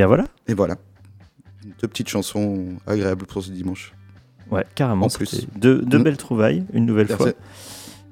bien 0.00 0.06
voilà. 0.06 0.24
Et 0.48 0.54
voilà. 0.54 0.76
Deux 1.80 1.88
petites 1.88 2.08
chansons 2.08 2.68
agréables 2.86 3.26
pour 3.26 3.42
ce 3.42 3.50
dimanche. 3.50 3.92
Ouais, 4.50 4.64
carrément. 4.74 5.06
En 5.06 5.08
plus. 5.10 5.46
Deux, 5.56 5.82
deux 5.82 5.98
Mm. 5.98 6.02
belles 6.02 6.16
trouvailles, 6.16 6.64
une 6.72 6.86
nouvelle 6.86 7.06
Merci. 7.08 7.22
fois. 7.22 7.32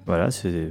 Voilà, 0.07 0.31
c'est 0.31 0.71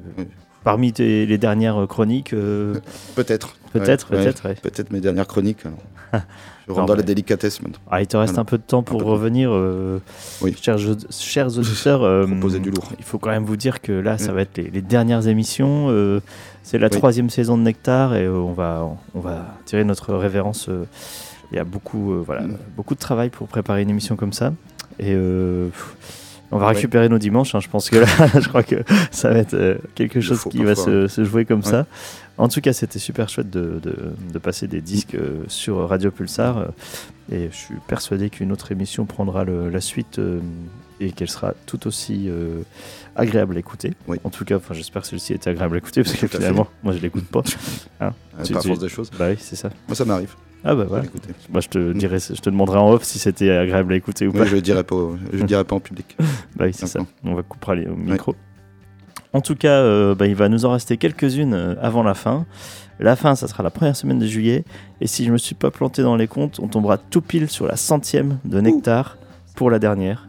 parmi 0.64 0.94
tes- 0.94 1.26
les 1.26 1.38
dernières 1.40 1.88
chroniques. 1.90 2.34
euh, 2.34 2.76
Peut-être. 3.16 3.56
Peut-être, 3.74 4.12
Ouais, 4.14 4.20
peut-être, 4.24 4.48
ouais. 4.48 4.56
Peut-être 4.62 4.92
mes 4.92 5.02
dernières 5.02 5.28
chroniques. 5.28 5.66
alors. 5.66 5.80
Je 6.68 6.74
rentre 6.74 6.86
dans 6.88 6.96
la 6.96 7.02
délicatesse 7.02 7.62
maintenant. 7.62 7.80
Ah, 7.90 8.02
il 8.02 8.08
te 8.08 8.16
reste 8.18 8.34
Voilà. 8.34 8.42
un 8.42 8.46
peu 8.46 8.58
de 8.58 8.64
temps 8.64 8.84
pour 8.84 9.02
revenir, 9.04 9.50
euh, 9.54 10.00
chers, 10.62 10.78
jeux- 10.78 10.98
chers 11.10 11.48
auditeurs. 11.58 12.04
euh, 12.04 12.26
du 12.26 12.70
lourd. 12.72 12.92
Il 13.00 13.04
faut 13.06 13.18
quand 13.20 13.30
même 13.32 13.46
vous 13.46 13.56
dire 13.58 13.82
que 13.82 13.92
là, 13.94 14.18
ça 14.18 14.32
Mm. 14.32 14.36
va 14.36 14.42
être 14.42 14.58
les, 14.58 14.70
les 14.70 14.82
dernières 14.82 15.28
émissions. 15.28 15.88
euh, 15.90 16.20
c'est 16.68 16.78
la 16.78 16.88
Oui. 16.88 16.98
troisième 16.98 17.30
saison 17.30 17.58
de 17.58 17.64
Nectar 17.64 18.16
et 18.16 18.26
euh, 18.26 18.34
on, 18.34 18.52
va, 18.54 18.86
on 19.16 19.20
va 19.22 19.56
tirer 19.66 19.84
notre 19.86 20.14
révérence. 20.14 20.68
euh, 20.70 20.84
Il 21.52 21.56
y 21.56 21.60
a 21.60 21.64
beaucoup, 21.64 22.12
euh, 22.12 22.22
voilà, 22.26 22.42
Mm. 22.42 22.58
beaucoup 22.76 22.94
de 22.94 23.00
travail 23.00 23.30
pour 23.30 23.48
préparer 23.48 23.82
une 23.82 23.90
émission 23.90 24.18
comme 24.18 24.34
ça. 24.34 24.52
Et 25.00 25.16
on 26.52 26.58
va 26.58 26.68
Ouais. 26.68 26.74
récupérer 26.74 27.08
nos 27.08 27.20
dimanches. 27.20 27.56
hein. 27.56 27.60
Je 27.62 27.70
pense 27.70 27.90
que 27.90 27.96
là, 27.98 28.06
je 28.42 28.48
crois 28.50 28.64
que 28.64 28.84
ça 29.12 29.30
va 29.30 29.38
être 29.40 29.54
euh, 29.54 29.78
quelque 29.96 30.20
chose 30.20 30.44
qui 30.50 30.64
va 30.64 30.76
se, 30.76 31.08
jouer 31.24 31.46
comme 31.46 31.62
Ouais. 31.62 31.66
ça. 31.72 31.86
En 32.38 32.50
tout 32.50 32.60
cas, 32.62 32.74
c'était 32.74 33.00
super 33.00 33.30
chouette 33.30 33.50
de, 33.50 33.80
de- 33.82 34.14
de 34.34 34.40
passer 34.40 34.68
des 34.68 34.82
disques 34.82 35.16
euh, 35.16 35.44
sur 35.48 35.88
Radio 35.88 36.12
Pulsar. 36.12 36.58
euh, 36.58 36.66
et 37.32 37.50
je 37.52 37.56
suis 37.56 37.76
persuadé 37.88 38.30
qu'une 38.30 38.52
autre 38.52 38.72
émission 38.74 39.06
prendra 39.06 39.44
le- 39.46 39.70
la 39.70 39.82
suite 39.82 40.20
et 41.00 41.12
qu'elle 41.12 41.30
sera 41.30 41.54
tout 41.66 41.88
aussi 41.88 42.30
agréable 43.18 43.56
à 43.58 43.60
écouter. 43.60 43.94
En 44.24 44.30
tout 44.30 44.46
cas, 44.46 44.56
enfin, 44.58 44.74
j'espère 44.74 45.02
que 45.02 45.08
celle-ci 45.10 45.34
était 45.34 45.50
agréable 45.50 45.76
à 45.76 45.78
écouter 45.80 46.04
parce 46.04 46.16
que 46.16 46.28
fait. 46.28 46.38
finalement, 46.38 46.68
moi 46.84 46.94
je 46.94 47.00
l'écoute 47.00 47.26
pas. 47.26 47.42
Hein, 48.00 48.14
Euh, 48.40 48.44
Tu- 48.44 48.54
par 48.54 48.62
tu- 48.62 48.68
force 48.68 48.80
des 48.80 48.90
choses. 48.90 49.10
Bah 49.18 49.28
oui, 49.32 49.36
c'est 49.40 49.56
ça. 49.56 49.70
Moi, 49.88 49.96
ça 49.96 50.06
m'arrive. 50.06 50.36
Ah 50.64 50.76
bah 50.76 50.86
l'écouter. 51.02 51.30
Moi, 51.52 51.62
je 51.62 51.68
te 51.68 51.94
dirai, 51.94 52.18
je 52.20 52.34
te 52.42 52.50
demanderai 52.50 52.78
en 52.78 52.92
off 52.92 53.04
si 53.04 53.20
c'était 53.20 53.50
agréable 53.52 53.94
à 53.94 53.96
écouter 53.96 54.28
ou 54.28 54.32
Ouais, 54.32 54.40
pas. 54.40 54.46
je 54.46 54.56
le 54.56 54.62
dirai 54.62 54.84
pas, 54.84 54.96
je 55.34 55.38
le 55.40 55.44
dirai 55.46 55.64
pas 55.64 55.76
en 55.76 55.80
public. 55.80 56.16
Bah 56.56 56.66
oui, 56.66 56.72
c'est 56.74 56.88
ça. 56.88 57.00
On 57.24 57.34
va 57.36 57.44
couper 57.44 57.76
les 57.76 57.88
au 57.88 57.96
micro. 57.96 58.36
En 59.34 59.42
tout 59.42 59.56
cas, 59.56 59.80
euh, 59.82 60.16
bah, 60.16 60.26
il 60.28 60.36
va 60.36 60.50
nous 60.50 60.66
en 60.66 60.72
rester 60.72 60.98
quelques-unes 60.98 61.54
euh, 61.54 61.76
avant 61.82 62.02
la 62.04 62.14
fin. 62.14 62.46
La 63.00 63.16
fin, 63.16 63.36
ça 63.36 63.48
sera 63.48 63.62
la 63.62 63.70
première 63.70 63.96
semaine 63.96 64.18
de 64.20 64.26
juillet. 64.26 64.64
Et 65.02 65.08
si 65.08 65.26
je 65.26 65.32
me 65.32 65.38
suis 65.38 65.54
pas 65.56 65.70
planté 65.70 66.02
dans 66.02 66.16
les 66.16 66.28
comptes, 66.28 66.60
on 66.60 66.68
tombera 66.68 66.98
tout 66.98 67.22
pile 67.22 67.48
sur 67.50 67.68
la 67.68 67.76
centième 67.76 68.40
de 68.46 68.60
Nectar 68.60 69.18
pour 69.56 69.70
la 69.70 69.78
dernière. 69.80 70.27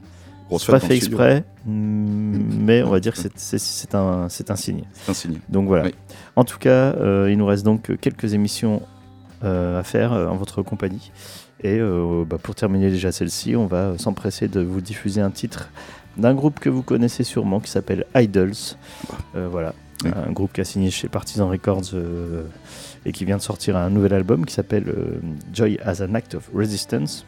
Grosse 0.49 0.65
C'est 0.65 0.73
pas 0.73 0.81
fait 0.81 0.97
exprès, 0.97 1.45
mais 1.67 2.83
on 2.83 2.89
va 2.89 3.01
dire 3.01 3.13
que 3.13 3.19
c'est- 3.19 3.95
un, 3.95 4.29
signe. 4.31 4.85
C'est 4.95 5.11
un 5.11 5.15
signe. 5.15 5.39
Donc 5.51 5.67
voilà. 5.69 5.85
Oui. 5.85 5.95
En 6.37 6.45
tout 6.45 6.59
cas, 6.59 6.95
euh, 6.95 7.29
il 7.31 7.37
nous 7.37 7.45
reste 7.47 7.65
donc 7.65 7.99
quelques 8.01 8.33
émissions 8.33 8.83
euh, 9.45 9.79
à 9.79 9.83
faire 9.83 10.13
euh, 10.15 10.27
en 10.27 10.37
votre 10.37 10.63
compagnie. 10.63 11.13
Et 11.63 11.79
euh, 11.79 12.25
bah, 12.25 12.39
pour 12.43 12.55
terminer 12.55 12.91
déjà 12.91 13.13
celle-ci, 13.13 13.57
on 13.57 13.67
va 13.67 13.99
s'empresser 13.99 14.49
de 14.49 14.61
vous 14.61 14.81
diffuser 14.81 15.21
un 15.21 15.31
titre 15.31 15.69
d'un 16.17 16.35
groupe 16.35 16.59
que 16.61 16.69
vous 16.69 16.83
connaissez 16.83 17.25
sûrement 17.25 17.61
qui 17.61 17.71
s'appelle 17.71 18.07
Idols. 18.17 18.55
Voilà. 19.35 19.75
Oui. 20.05 20.11
Un 20.15 20.33
groupe 20.33 20.53
qui 20.53 20.61
a 20.61 20.65
signé 20.65 20.91
chez 20.91 21.09
Partisan 21.09 21.49
Records 21.49 21.95
et 23.05 23.13
qui 23.13 23.25
vient 23.25 23.37
de 23.37 23.43
sortir 23.43 23.77
un 23.77 23.91
nouvel 23.91 24.15
album 24.15 24.47
qui 24.47 24.55
s'appelle 24.55 24.93
Joy 25.53 25.79
as 25.85 26.01
an 26.03 26.15
Act 26.15 26.35
of 26.35 26.49
Resistance. 26.55 27.27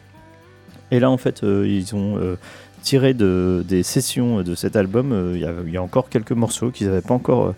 Et 0.89 0.99
là, 0.99 1.09
en 1.09 1.17
fait, 1.17 1.41
ils 1.43 1.95
ont 1.95 2.17
tiré 2.81 3.13
de, 3.13 3.63
des 3.67 3.83
sessions 3.83 4.41
de 4.41 4.55
cet 4.55 4.75
album. 4.75 5.11
euh, 5.11 5.33
Il 5.65 5.71
y 5.73 5.77
a- 5.77 5.81
encore 5.83 6.09
quelques 6.09 6.31
morceaux 6.31 6.71
qu'ils 6.71 6.87
n'avaient 6.87 7.01
pas 7.01 7.13
encore 7.13 7.47
euh, 7.47 7.55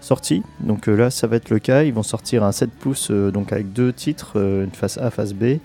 sortis. 0.00 0.42
Donc 0.60 0.88
euh, 0.88 0.96
là, 0.96 1.10
ça 1.10 1.26
va 1.26 1.36
être 1.36 1.50
le 1.50 1.58
cas. 1.58 1.82
Ils 1.82 1.92
vont 1.94 2.02
sortir 2.02 2.44
un 2.44 2.52
7 2.52 2.70
pouces 2.70 3.10
euh, 3.10 3.30
donc 3.30 3.52
avec 3.52 3.72
deux 3.72 3.92
titres, 3.92 4.36
une 4.36 4.70
face 4.70 4.98
A, 4.98 5.10
face 5.10 5.32
B. 5.34 5.58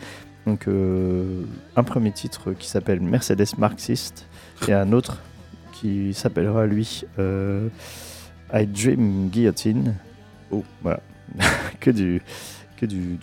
Donc 0.48 0.68
un 1.76 1.84
premier 1.84 2.12
titre 2.12 2.54
qui 2.54 2.68
s'appelle 2.68 3.00
Mercedes 3.00 3.46
Marxist 3.60 4.26
et 4.68 4.74
un 4.74 4.92
autre 4.92 5.20
qui 5.72 6.16
s'appellera 6.16 6.66
lui 6.66 7.04
I 8.52 8.66
Dream 8.66 9.30
Guillotine. 9.30 9.96
Oh, 10.50 10.64
voilà. 10.82 11.00
que 11.80 11.92
du 11.92 12.22
que 12.76 12.88
du- 12.88 13.20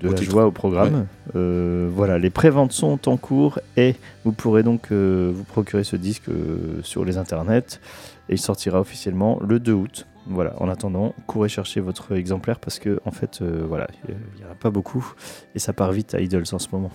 de 0.00 0.08
Au 0.08 0.10
la 0.12 0.18
titre. 0.18 0.30
joie 0.30 0.46
au 0.46 0.50
programme. 0.50 1.06
Euh, 1.34 1.88
voilà, 1.92 2.18
les 2.18 2.30
préventes 2.30 2.72
sont 2.72 3.08
en 3.08 3.16
cours 3.16 3.58
et 3.76 3.96
vous 4.24 4.32
pourrez 4.32 4.62
donc 4.62 4.92
euh, 4.92 5.32
vous 5.34 5.44
procurer 5.44 5.84
ce 5.84 5.96
disque 5.96 6.28
euh, 6.28 6.80
sur 6.82 7.04
les 7.04 7.18
internets 7.18 7.80
et 8.28 8.34
il 8.34 8.38
sortira 8.38 8.80
officiellement 8.80 9.38
le 9.46 9.58
2 9.58 9.72
août. 9.72 10.06
Voilà, 10.28 10.54
en 10.60 10.68
attendant, 10.68 11.14
courez 11.26 11.48
chercher 11.48 11.80
votre 11.80 12.12
exemplaire 12.16 12.58
parce 12.58 12.80
que 12.80 13.00
en 13.04 13.12
fait, 13.12 13.42
voilà, 13.42 13.86
il 14.08 14.14
n'y 14.38 14.44
en 14.44 14.50
a 14.50 14.56
pas 14.56 14.70
beaucoup 14.70 15.14
et 15.54 15.60
ça 15.60 15.72
part 15.72 15.92
vite 15.92 16.14
à 16.14 16.20
Idols 16.20 16.46
en 16.52 16.58
ce 16.58 16.68
moment. 16.72 16.90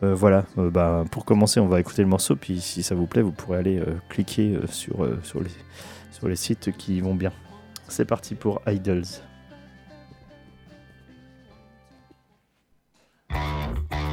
Voilà, 0.00 0.44
bah, 0.56 1.04
pour 1.10 1.24
commencer, 1.24 1.60
on 1.60 1.66
va 1.68 1.78
écouter 1.78 2.02
le 2.02 2.08
morceau, 2.08 2.34
puis 2.34 2.60
si 2.60 2.82
ça 2.82 2.96
vous 2.96 3.06
plaît, 3.06 3.22
vous 3.22 3.30
pourrez 3.30 3.58
aller 3.58 3.80
cliquer 4.08 4.58
sur, 4.70 5.08
sur, 5.22 5.40
les, 5.40 5.50
sur 6.10 6.26
les 6.28 6.34
sites 6.34 6.76
qui 6.76 7.00
vont 7.00 7.14
bien. 7.14 7.30
C'est 7.86 8.04
parti 8.04 8.34
pour 8.34 8.60
Idols. 8.66 9.04
Thank 13.30 13.92
you. 13.92 14.07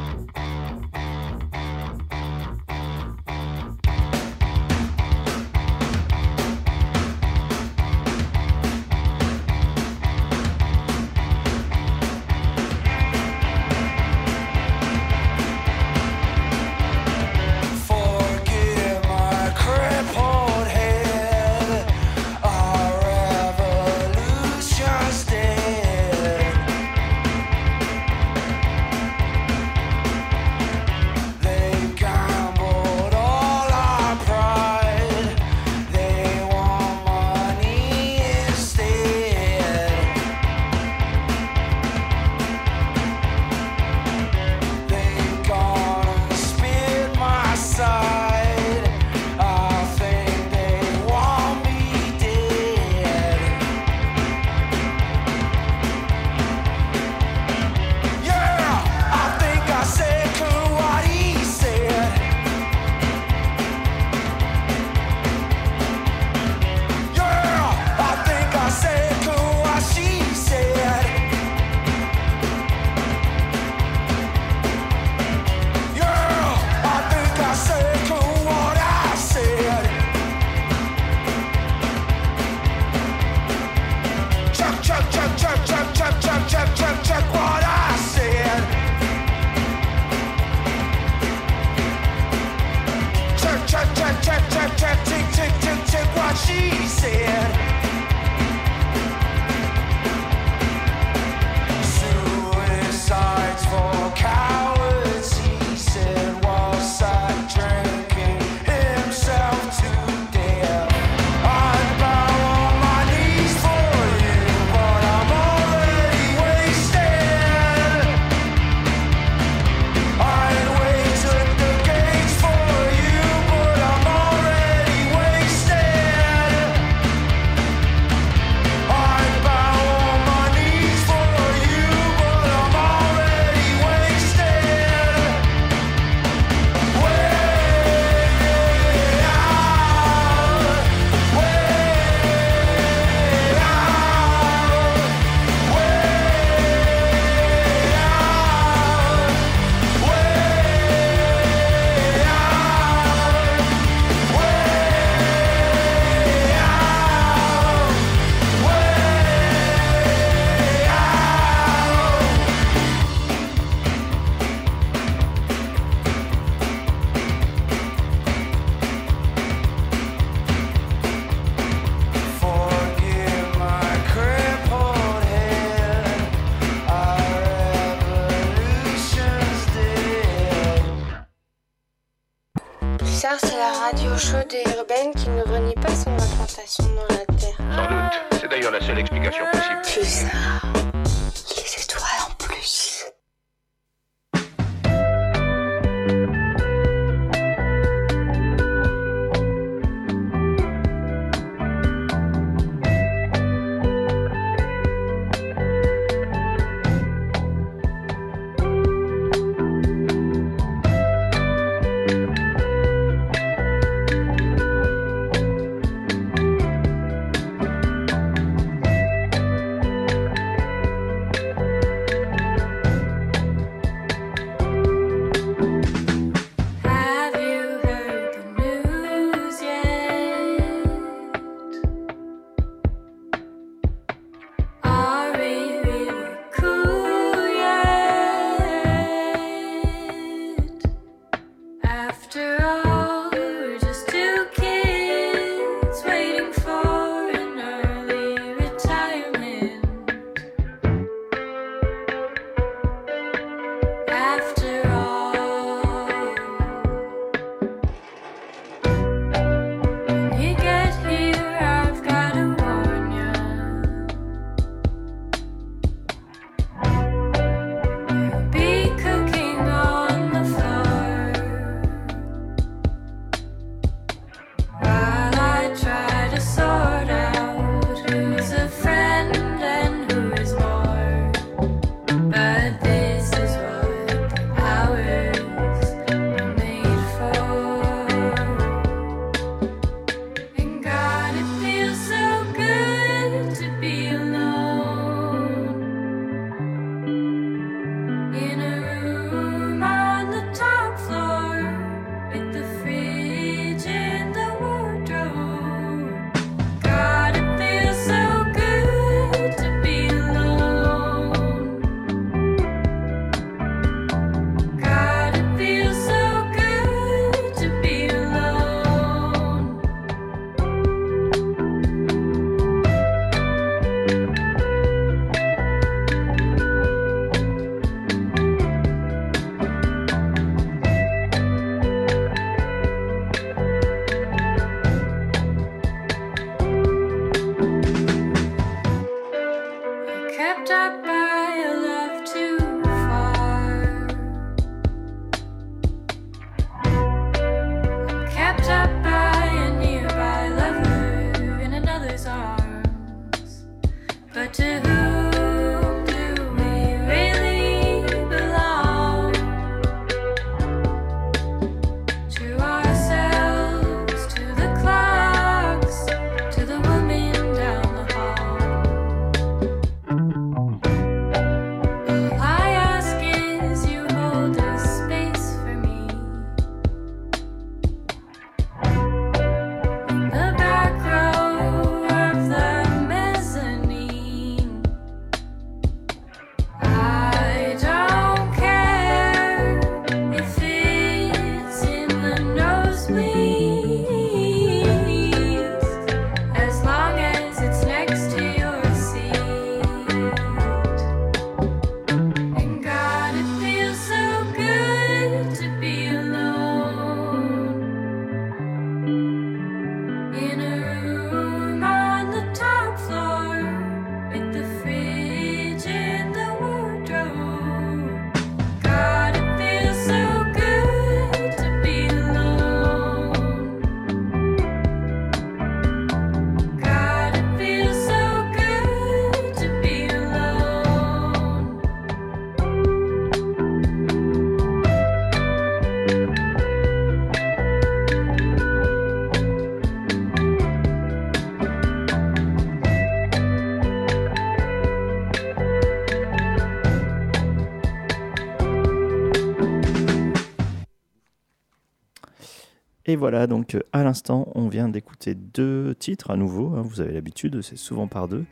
Et 453.16 453.18
voilà, 453.18 453.48
donc 453.48 453.76
euh, 453.76 453.80
à 453.94 454.04
l'instant, 454.04 454.50
on 454.56 454.68
vient 454.68 454.90
d'écouter 454.90 455.36
deux 455.36 455.96
titres 455.98 456.32
à 456.32 456.36
nouveau. 456.36 456.76
hein, 456.76 456.82
vous 456.84 457.00
avez 457.00 457.14
l'habitude, 457.14 457.62
c'est 457.62 457.78
souvent 457.78 458.08
par 458.08 458.28
deux 458.28 458.44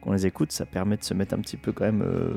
qu'on 0.00 0.12
les 0.12 0.26
écoute. 0.26 0.52
Ça 0.52 0.64
permet 0.64 0.96
de 0.96 1.02
se 1.02 1.12
mettre 1.12 1.34
un 1.34 1.38
petit 1.40 1.56
peu 1.56 1.72
quand 1.72 1.86
même 1.86 2.02
euh, 2.02 2.30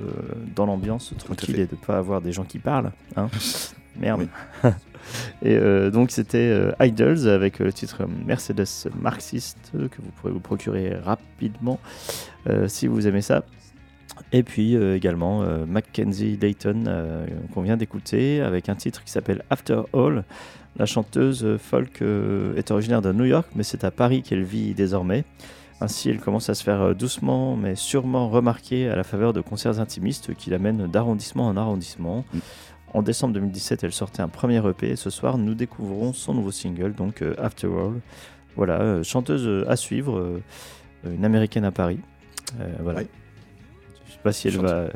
dans 0.55 0.65
l'ambiance 0.65 1.13
tranquille 1.19 1.59
et 1.59 1.67
de 1.67 1.75
pas 1.75 1.99
avoir 1.99 2.21
des 2.21 2.31
gens 2.31 2.43
qui 2.43 2.57
parlent. 2.57 2.91
hein. 3.17 3.29
Merde. 3.99 4.27
et 4.63 5.55
euh, 5.55 5.91
donc 5.91 6.09
c'était 6.09 6.49
euh, 6.49 6.71
Idols 6.81 7.27
avec 7.27 7.59
le 7.59 7.71
titre 7.71 8.07
Mercedes 8.25 8.89
Marxiste 8.99 9.71
que 9.73 10.01
vous 10.01 10.09
pourrez 10.15 10.33
vous 10.33 10.39
procurer 10.39 10.95
rapidement 10.95 11.79
si 12.65 12.87
vous 12.87 13.05
aimez 13.07 13.21
ça. 13.21 13.43
Et 14.35 14.43
puis 14.43 14.75
euh, 14.75 14.97
également 14.97 15.43
euh, 15.43 15.65
Mackenzie 15.65 16.35
Dayton 16.35 16.83
euh, 16.87 17.25
qu'on 17.53 17.61
vient 17.61 17.77
d'écouter 17.77 18.41
avec 18.41 18.67
un 18.67 18.75
titre 18.75 19.01
qui 19.05 19.09
s'appelle 19.09 19.45
After 19.49 19.83
All. 19.93 20.25
La 20.75 20.85
chanteuse 20.85 21.55
folk 21.57 22.01
euh, 22.01 22.53
est 22.57 22.69
originaire 22.69 23.01
de 23.01 23.13
New 23.13 23.23
York, 23.23 23.47
mais 23.55 23.63
c'est 23.63 23.85
à 23.85 23.91
Paris 23.91 24.23
qu'elle 24.23 24.43
vit 24.43 24.73
désormais. 24.73 25.23
Ainsi, 25.79 26.09
elle 26.09 26.19
commence 26.19 26.49
à 26.49 26.53
se 26.53 26.65
faire 26.65 26.93
doucement 26.93 27.55
mais 27.55 27.75
sûrement 27.75 28.27
remarquer 28.27 28.89
à 28.89 28.97
la 28.97 29.05
faveur 29.05 29.31
de 29.31 29.39
concerts 29.39 29.79
intimistes 29.79 30.35
qui 30.35 30.49
l'amènent 30.49 30.87
d'arrondissement 30.87 31.47
en 31.47 31.55
arrondissement. 31.55 32.25
En 32.93 33.03
décembre 33.03 33.35
2017, 33.35 33.85
elle 33.85 33.93
sortait 33.93 34.21
un 34.21 34.27
premier 34.27 34.61
EP 34.67 34.89
et 34.89 34.95
ce 34.97 35.09
soir, 35.09 35.37
nous 35.37 35.53
découvrons 35.53 36.11
son 36.11 36.33
nouveau 36.33 36.51
single, 36.51 36.93
donc 36.93 37.23
After 37.37 37.67
All. 37.67 38.01
Voilà, 38.57 39.01
chanteuse 39.03 39.65
à 39.69 39.77
suivre, 39.77 40.41
une 41.05 41.23
américaine 41.23 41.63
à 41.63 41.71
Paris. 41.71 41.99
Voilà. 42.81 42.99
Oui. 42.99 43.07
Pas 44.25 44.33
si 44.33 44.47
elle 44.47 44.57
va, 44.57 44.87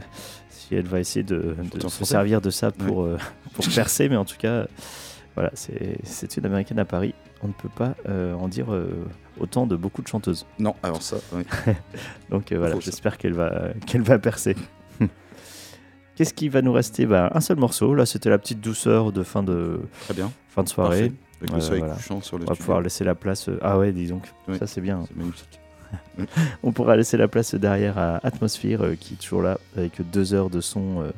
si 0.49 0.73
elle 0.73 0.87
va 0.87 0.99
essayer 0.99 1.21
de, 1.21 1.55
se 1.87 2.03
servir 2.03 2.41
de 2.41 2.49
ça 2.49 2.71
pour, 2.71 3.03
euh, 3.03 3.15
pour 3.53 3.63
percer, 3.67 4.09
mais 4.09 4.15
en 4.15 4.25
tout 4.25 4.37
cas, 4.39 4.65
voilà, 5.35 5.51
c'est 5.53 6.35
une 6.37 6.45
américaine 6.47 6.79
à 6.79 6.85
Paris. 6.85 7.13
On 7.43 7.47
ne 7.47 7.53
peut 7.53 7.69
pas 7.69 7.93
euh, 8.07 8.33
en 8.33 8.47
dire 8.47 8.73
euh, 8.73 8.89
autant 9.39 9.67
de 9.67 9.75
beaucoup 9.75 10.01
de 10.01 10.07
chanteuses. 10.07 10.47
Non, 10.57 10.75
alors 10.81 11.03
ça, 11.03 11.17
oui. 11.33 11.43
Donc 12.31 12.51
voilà, 12.51 12.79
j'espère 12.79 13.19
qu'elle 13.19 13.33
va, 13.33 13.65
qu'elle 13.85 14.01
va 14.01 14.17
percer. 14.17 14.55
Qu'est-ce 16.15 16.33
qui 16.33 16.49
va 16.49 16.63
nous 16.63 16.73
rester? 16.73 17.05
Bah, 17.05 17.31
Un 17.35 17.41
seul 17.41 17.57
morceau. 17.57 17.93
Là, 17.93 18.07
c'était 18.07 18.31
la 18.31 18.39
petite 18.39 18.61
douceur 18.61 19.11
de 19.11 19.21
fin 19.21 19.43
de, 19.43 19.79
Très 20.05 20.15
bien. 20.15 20.31
fin 20.49 20.63
de 20.63 20.69
soirée. 20.69 21.09
Parfait. 21.11 21.13
Avec 21.41 21.53
le 21.53 21.61
soleil 21.61 21.79
voilà. 21.81 21.93
couchant 21.93 22.21
sur 22.21 22.39
le 22.39 22.45
On 22.45 22.47
va 22.47 22.53
studio. 22.55 22.65
pouvoir 22.65 22.81
laisser 22.81 23.03
la 23.03 23.13
place. 23.13 23.47
Ah 23.61 23.77
ouais, 23.77 23.91
dis 23.91 24.07
donc, 24.07 24.23
Oui. 24.47 24.57
ça 24.57 24.65
c'est 24.65 24.81
bien. 24.81 25.05
C'est 25.07 25.15
magnifique. 25.15 25.59
On 26.63 26.71
pourra 26.71 26.95
laisser 26.95 27.17
la 27.17 27.27
place 27.27 27.55
derrière 27.55 27.97
à 27.97 28.17
Atmosphere 28.25 28.81
euh, 28.81 28.95
qui 28.95 29.13
est 29.13 29.17
toujours 29.17 29.41
là 29.41 29.57
avec 29.77 30.01
deux 30.11 30.33
heures 30.33 30.49
de 30.49 30.61
son 30.61 31.01
euh, 31.01 31.11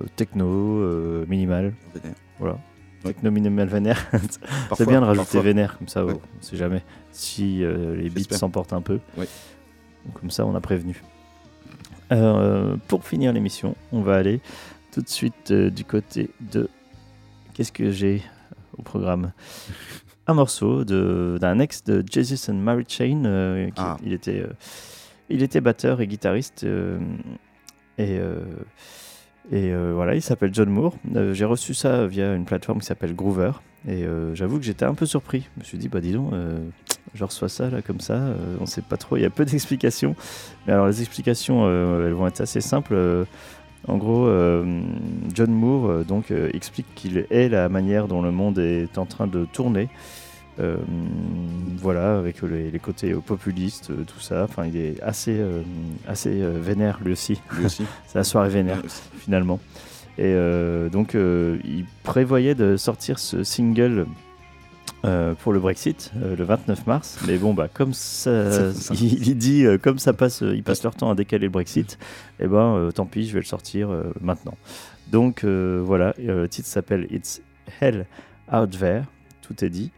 euh, 0.00 0.04
techno 0.16 0.46
euh, 0.46 1.24
minimal. 1.28 1.72
Vénère. 1.94 2.14
Voilà. 2.38 2.58
Techno 3.04 3.30
minimal 3.30 3.68
vénère. 3.68 4.10
c'est 4.76 4.86
bien 4.86 5.00
de 5.00 5.06
rajouter 5.06 5.24
parfois. 5.24 5.42
vénère 5.42 5.78
comme 5.78 5.88
ça, 5.88 6.04
Ouais. 6.04 6.14
oh, 6.16 6.22
on 6.38 6.42
sait 6.42 6.56
jamais 6.56 6.82
si 7.12 7.58
les 7.60 8.10
beats 8.10 8.36
s'emportent 8.36 8.74
un 8.74 8.82
peu. 8.82 9.00
Donc, 9.16 10.20
comme 10.20 10.30
ça, 10.30 10.44
on 10.44 10.54
a 10.54 10.60
prévenu. 10.60 11.02
Pour 12.88 13.04
finir 13.04 13.32
l'émission, 13.32 13.74
on 13.92 14.02
va 14.02 14.16
aller 14.16 14.40
tout 14.92 15.00
de 15.00 15.08
suite 15.08 15.50
du 15.52 15.84
côté 15.84 16.28
de. 16.40 16.68
Qu'est-ce 17.54 17.72
que 17.72 17.90
j'ai 17.90 18.22
au 18.76 18.82
programme? 18.82 19.32
Un 20.30 20.34
morceau 20.34 20.84
d'un 20.84 21.58
ex 21.58 21.82
de 21.82 22.04
Jesus 22.08 22.48
and 22.52 22.54
Mary 22.54 22.84
Chain. 22.86 23.24
euh, 23.24 23.66
qui- 23.66 23.72
Ah. 23.78 23.96
il, 24.04 24.12
était, 24.12 24.40
euh, 24.40 24.52
il 25.28 25.42
était 25.42 25.60
batteur 25.60 26.00
et 26.00 26.06
guitariste. 26.06 26.62
euh, 26.62 27.00
et. 27.98 28.20
et 29.50 29.74
voilà, 29.92 30.14
il 30.14 30.22
s'appelle 30.22 30.54
John 30.54 30.70
Moore. 30.70 30.94
J'ai 31.32 31.44
reçu 31.44 31.74
ça 31.74 32.06
via 32.06 32.34
une 32.34 32.44
plateforme 32.44 32.78
qui 32.78 32.86
s'appelle 32.86 33.14
Groover. 33.16 33.50
Et 33.88 34.04
j'avoue 34.34 34.58
que 34.58 34.64
j'étais 34.64 34.84
un 34.84 34.94
peu 34.94 35.04
surpris. 35.06 35.48
Je 35.56 35.60
me 35.60 35.64
suis 35.64 35.78
dit, 35.78 35.88
bah 35.88 36.00
dis 36.00 36.12
donc, 36.12 36.32
je 37.14 37.24
reçois 37.24 37.48
ça 37.48 37.68
là 37.68 37.82
comme 37.82 37.98
ça. 38.00 38.14
euh, 38.14 38.56
on 38.60 38.66
sait 38.66 38.82
pas 38.82 38.96
trop, 38.96 39.16
il 39.16 39.22
y 39.22 39.26
a 39.26 39.30
peu 39.30 39.44
d'explications. 39.44 40.14
Mais 40.66 40.72
alors 40.74 40.86
les 40.86 41.00
explications, 41.00 41.62
euh, 41.66 42.06
elles 42.06 42.12
vont 42.14 42.28
être 42.28 42.40
assez 42.40 42.60
simples. 42.60 42.94
Euh, 42.94 43.24
en 43.90 43.96
gros, 43.96 44.26
euh, 44.26 44.82
John 45.34 45.50
Moore 45.50 45.90
euh, 45.90 46.04
donc 46.04 46.30
euh, 46.30 46.48
explique 46.54 46.86
qu'il 46.94 47.26
est 47.28 47.48
la 47.48 47.68
manière 47.68 48.06
dont 48.06 48.22
le 48.22 48.30
monde 48.30 48.58
est 48.58 48.98
en 48.98 49.06
train 49.06 49.26
de 49.26 49.44
tourner. 49.44 49.88
Voilà, 51.78 52.18
avec 52.18 52.42
les, 52.42 52.70
les 52.70 52.78
côtés 52.78 53.14
populistes, 53.14 53.92
tout 54.04 54.20
ça. 54.20 54.44
Enfin, 54.44 54.66
il 54.66 54.76
est 54.76 55.00
assez, 55.00 55.42
assez 56.06 56.38
vénère 56.38 57.00
lui 57.02 57.12
aussi. 57.12 57.40
Lui 57.56 57.64
aussi. 57.64 57.84
C'est 58.06 58.18
la 58.18 58.24
soirée 58.24 58.50
vénère 58.50 58.82
finalement. 59.18 59.58
Et 60.18 60.36
donc, 60.92 61.14
il 61.14 61.86
prévoyait 62.02 62.54
de 62.54 62.76
sortir 62.76 63.18
ce 63.18 63.42
single 63.42 64.04
euh, 65.04 65.34
pour 65.34 65.52
le 65.52 65.60
Brexit 65.60 66.12
euh, 66.22 66.36
le 66.36 66.44
29 66.44 66.86
mars. 66.86 67.18
Mais 67.26 67.38
bon, 67.38 67.54
bah, 67.54 67.68
comme 67.72 67.92
ça, 67.94 68.70
il, 68.92 69.28
il 69.28 69.36
dit, 69.36 69.64
euh, 69.64 69.78
comme 69.78 69.98
ça 69.98 70.12
passe, 70.12 70.42
euh, 70.42 70.54
ils 70.54 70.62
passent 70.62 70.82
leur 70.82 70.94
temps 70.94 71.10
à 71.10 71.14
décaler 71.14 71.46
le 71.46 71.50
Brexit, 71.50 71.98
et 72.38 72.46
ben, 72.46 72.76
euh, 72.76 72.90
tant 72.90 73.06
pis, 73.06 73.26
je 73.26 73.32
vais 73.32 73.40
le 73.40 73.46
sortir 73.46 73.90
euh, 73.90 74.12
maintenant. 74.20 74.56
Donc 75.10 75.44
euh, 75.44 75.82
voilà, 75.84 76.14
euh, 76.20 76.42
le 76.42 76.48
titre 76.48 76.68
s'appelle 76.68 77.06
It's 77.10 77.40
Hell 77.80 78.06
Out 78.52 78.70
There. 78.78 79.02
Tout 79.42 79.64
est 79.64 79.70
dit. 79.70 79.90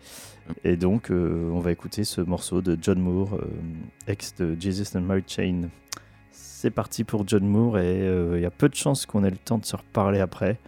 Et 0.64 0.76
donc, 0.76 1.10
euh, 1.10 1.50
on 1.52 1.60
va 1.60 1.70
écouter 1.72 2.04
ce 2.04 2.20
morceau 2.20 2.62
de 2.62 2.76
John 2.80 2.98
Moore, 2.98 3.34
euh, 3.34 3.46
ex 4.08 4.34
de 4.36 4.56
Jesus 4.58 4.96
and 4.96 5.02
Mary 5.02 5.22
Chain. 5.26 5.68
C'est 6.30 6.70
parti 6.70 7.04
pour 7.04 7.26
John 7.26 7.46
Moore 7.46 7.78
et 7.78 8.02
euh, 8.02 8.34
il 8.36 8.42
y 8.42 8.46
a 8.46 8.50
peu 8.50 8.68
de 8.68 8.74
chances 8.74 9.04
qu'on 9.06 9.24
ait 9.24 9.30
le 9.30 9.36
temps 9.36 9.58
de 9.58 9.64
se 9.64 9.76
reparler 9.76 10.20
après. 10.20 10.58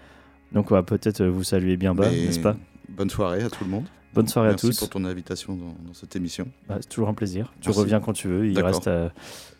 Donc 0.52 0.70
on 0.70 0.74
va 0.74 0.82
peut-être 0.82 1.24
vous 1.24 1.42
saluer 1.44 1.76
bien 1.76 1.94
bas, 1.94 2.10
n'est-ce 2.10 2.40
pas? 2.40 2.56
Bonne 2.88 3.10
soirée 3.10 3.42
à 3.42 3.50
tout 3.50 3.64
le 3.64 3.70
monde. 3.70 3.84
Bonne 4.14 4.28
soirée 4.28 4.48
Merci 4.50 4.66
à 4.66 4.68
tous. 4.70 4.78
pour 4.78 4.90
ton 4.90 5.04
invitation 5.04 5.54
dans, 5.56 5.74
dans 5.86 5.94
cette 5.94 6.14
émission. 6.16 6.46
Bah, 6.68 6.76
c'est 6.80 6.88
toujours 6.88 7.08
un 7.08 7.14
plaisir. 7.14 7.52
Tu 7.60 7.68
Merci. 7.68 7.80
reviens 7.80 8.00
quand 8.00 8.12
tu 8.12 8.28
veux. 8.28 8.46
Il 8.48 8.58
reste, 8.60 8.86
euh, 8.88 9.08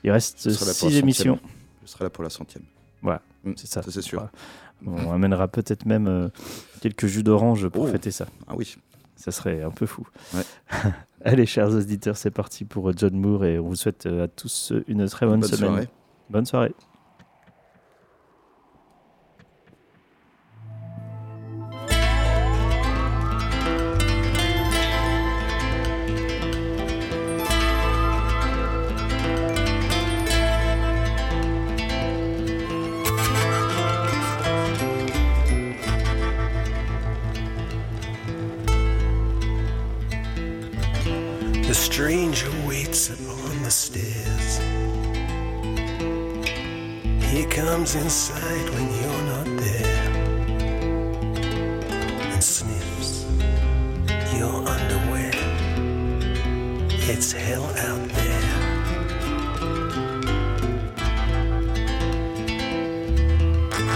il 0.05 0.11
reste 0.11 0.51
six 0.51 0.97
émissions. 0.97 1.39
Je 1.85 1.91
serai 1.91 2.05
là 2.05 2.11
pour 2.11 2.25
la 2.25 2.31
centième. 2.31 2.65
Voilà, 3.03 3.21
Mm, 3.45 3.53
c'est 3.57 3.67
ça. 3.67 3.83
c'est 3.87 4.01
sûr. 4.01 4.27
Voilà. 4.83 5.09
On 5.09 5.13
amènera 5.13 5.49
peut-être 5.49 5.85
même 5.87 6.07
euh, 6.09 6.29
quelques 6.81 7.07
jus 7.07 7.23
d'orange 7.23 7.69
pour 7.69 7.85
Oh. 7.85 7.87
fêter 7.87 8.11
ça. 8.11 8.27
Ah 8.47 8.55
oui. 8.57 8.77
Ça 9.17 9.31
serait 9.31 9.63
un 9.63 9.71
peu 9.71 9.87
fou. 9.87 10.07
Ouais. 10.35 10.43
Allez, 11.25 11.47
chers 11.47 11.69
auditeurs, 11.71 12.17
c'est 12.17 12.31
parti 12.31 12.65
pour 12.65 12.97
John 12.97 13.15
Moore 13.15 13.45
et 13.45 13.59
on 13.59 13.69
vous 13.69 13.77
souhaite 13.77 14.07
euh, 14.07 14.25
à 14.25 14.29
tous 14.29 14.73
euh, 14.73 14.85
une 14.89 15.07
très 15.09 15.27
bonne, 15.27 15.41
Bonne 15.41 15.49
semaine. 15.49 15.71
soirée. 15.71 15.89
Bonne 16.31 16.47
soirée. 16.47 16.75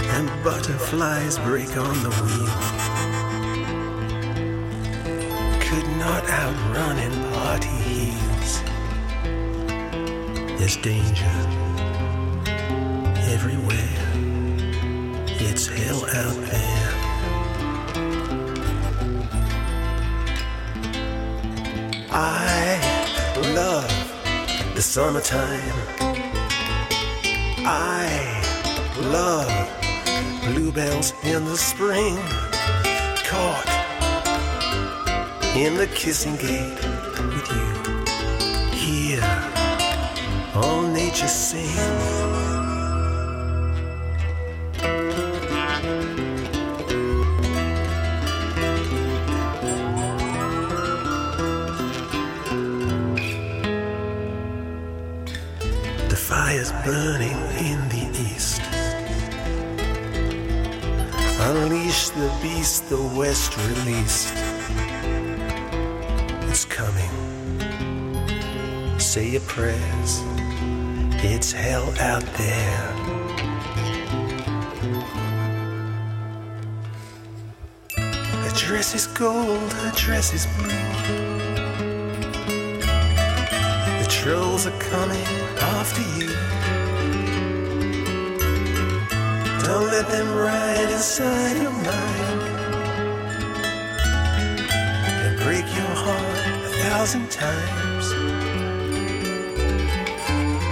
And 0.07 0.43
butterflies 0.43 1.37
break 1.39 1.75
on 1.77 2.03
the 2.03 2.09
wheel. 2.09 2.47
Could 5.61 5.87
not 5.97 6.23
outrun 6.29 6.97
in 6.99 7.11
party 7.33 7.67
heels. 7.67 8.61
There's 10.59 10.77
danger 10.77 11.35
everywhere. 13.33 13.99
It's 15.41 15.67
hell 15.67 16.05
out 16.05 16.35
there. 16.51 17.09
I 22.11 22.79
love 23.55 24.75
the 24.75 24.81
summertime. 24.81 25.73
I 27.65 28.07
love 29.01 29.78
Bluebells 30.45 31.13
in 31.23 31.45
the 31.45 31.57
spring, 31.57 32.15
caught 33.25 33.69
in 35.55 35.75
the 35.75 35.87
kissing 35.93 36.35
gate 36.37 36.79
with 37.33 37.47
you. 37.51 38.77
Here, 38.77 39.23
all 40.55 40.81
nature 40.81 41.27
sings. 41.27 42.29
burn. 56.85 57.18
The 62.89 63.01
west 63.15 63.55
released. 63.55 64.33
It's 66.49 66.65
coming. 66.65 67.13
Say 68.99 69.29
your 69.29 69.41
prayers. 69.41 70.23
It's 71.21 71.51
hell 71.51 71.93
out 71.99 72.25
there. 72.33 72.87
Her 77.95 78.53
dress 78.55 78.95
is 78.95 79.05
gold, 79.05 79.71
her 79.71 79.91
dress 79.95 80.33
is 80.33 80.47
blue. 80.57 80.69
The 84.01 84.07
trolls 84.09 84.65
are 84.65 84.79
coming 84.79 85.27
after 85.61 86.01
you. 86.17 86.29
Don't 89.63 89.91
let 89.91 90.07
them 90.09 90.35
ride 90.35 90.89
inside 90.91 91.61
your 91.61 91.71
mind 91.71 92.58
break 95.43 95.65
your 95.75 95.95
heart 96.03 96.65
a 96.65 96.69
thousand 96.83 97.29
times. 97.31 98.05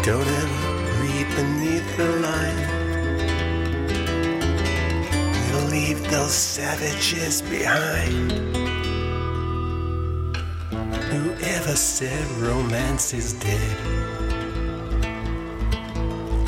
Don't 0.05 0.27
ever 0.41 0.61
read 1.01 1.27
beneath 1.35 1.97
the 1.97 2.09
line. 2.27 2.61
We'll 5.51 5.67
leave 5.69 5.99
those 6.11 6.33
savages 6.33 7.41
behind. 7.41 8.31
Whoever 11.11 11.75
said 11.75 12.25
romance 12.31 13.13
is 13.13 13.33
dead? 13.33 13.77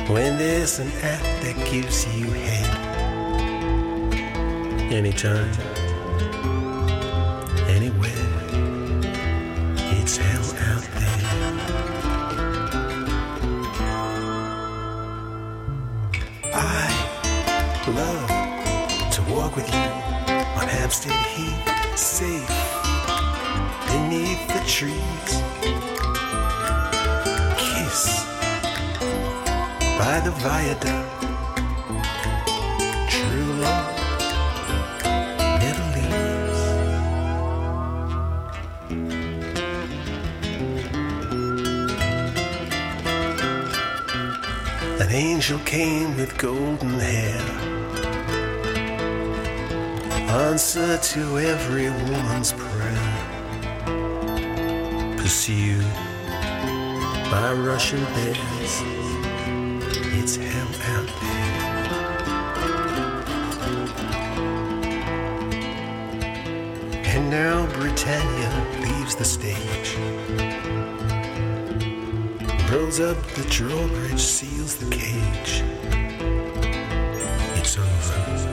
When 0.10 0.38
there's 0.38 0.80
an 0.80 0.92
app 1.04 1.24
that 1.44 1.56
gives 1.72 2.06
you 2.18 2.32
head. 2.32 2.90
Anytime, 4.92 5.52
on 20.90 20.96
Hampstead 20.96 21.14
Heath, 21.36 21.98
safe 21.98 22.50
beneath 23.88 24.48
the 24.48 24.60
trees. 24.66 25.32
Kiss 27.58 28.26
by 30.00 30.20
the 30.24 30.32
viaduct. 30.38 31.10
True 33.08 33.54
love 33.62 33.98
never 35.60 35.86
leaves. 35.96 36.62
An 45.02 45.10
angel 45.12 45.60
came 45.60 46.16
with 46.18 46.36
golden 46.38 47.00
hair. 47.00 47.69
Answer 50.30 51.00
to 51.00 51.40
every 51.40 51.90
woman's 51.90 52.54
prayer. 52.54 53.26
Pursued 55.18 55.84
by 57.32 57.54
Russian 57.54 58.04
bears. 58.14 58.84
It's 60.14 60.36
hell 60.36 60.68
out 60.94 61.10
there. 61.20 61.50
And 67.06 67.32
now 67.32 67.66
Britannia 67.74 68.52
leaves 68.82 69.16
the 69.16 69.26
stage. 69.26 69.98
Rolls 72.72 73.00
up 73.00 73.18
the 73.34 73.48
drawbridge, 73.50 74.20
seals 74.22 74.76
the 74.76 74.96
cage. 74.96 75.64
It's 77.58 77.80
over. 77.80 78.49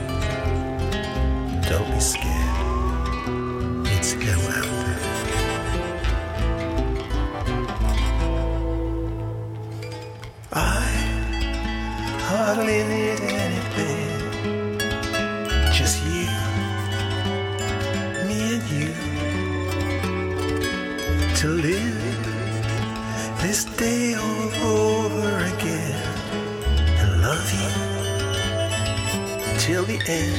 Till 29.67 29.83
the 29.83 29.99
end. 30.07 30.33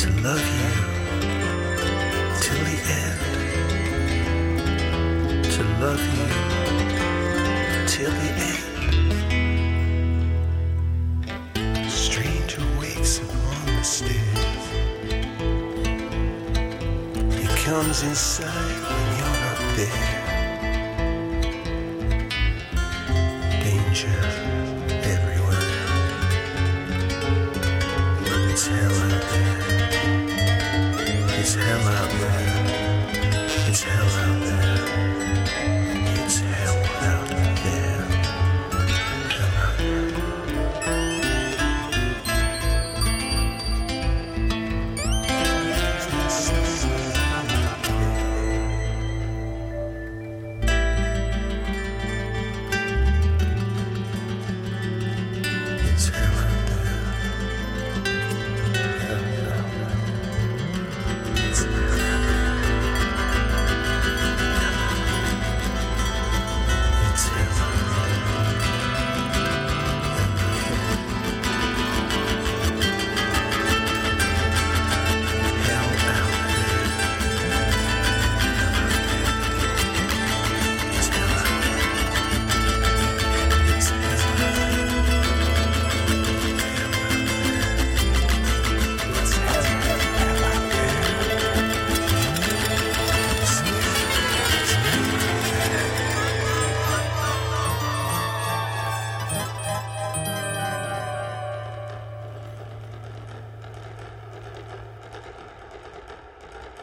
To 0.00 0.08
love 0.20 0.44
you 0.58 0.70
till 2.42 2.62
the 2.70 2.78
end. 3.02 3.18
To 5.54 5.62
love 5.84 6.02
you 6.16 6.26
till 7.86 8.14
the 8.22 8.30
end. 8.50 8.64
Stranger 11.88 12.64
wakes 12.80 13.14
upon 13.18 13.66
the 13.66 13.84
stairs. 13.84 14.64
He 17.38 17.46
comes 17.64 18.02
inside 18.02 18.76
when 18.88 19.06
you're 19.18 19.38
not 19.44 19.58
there. 19.76 20.13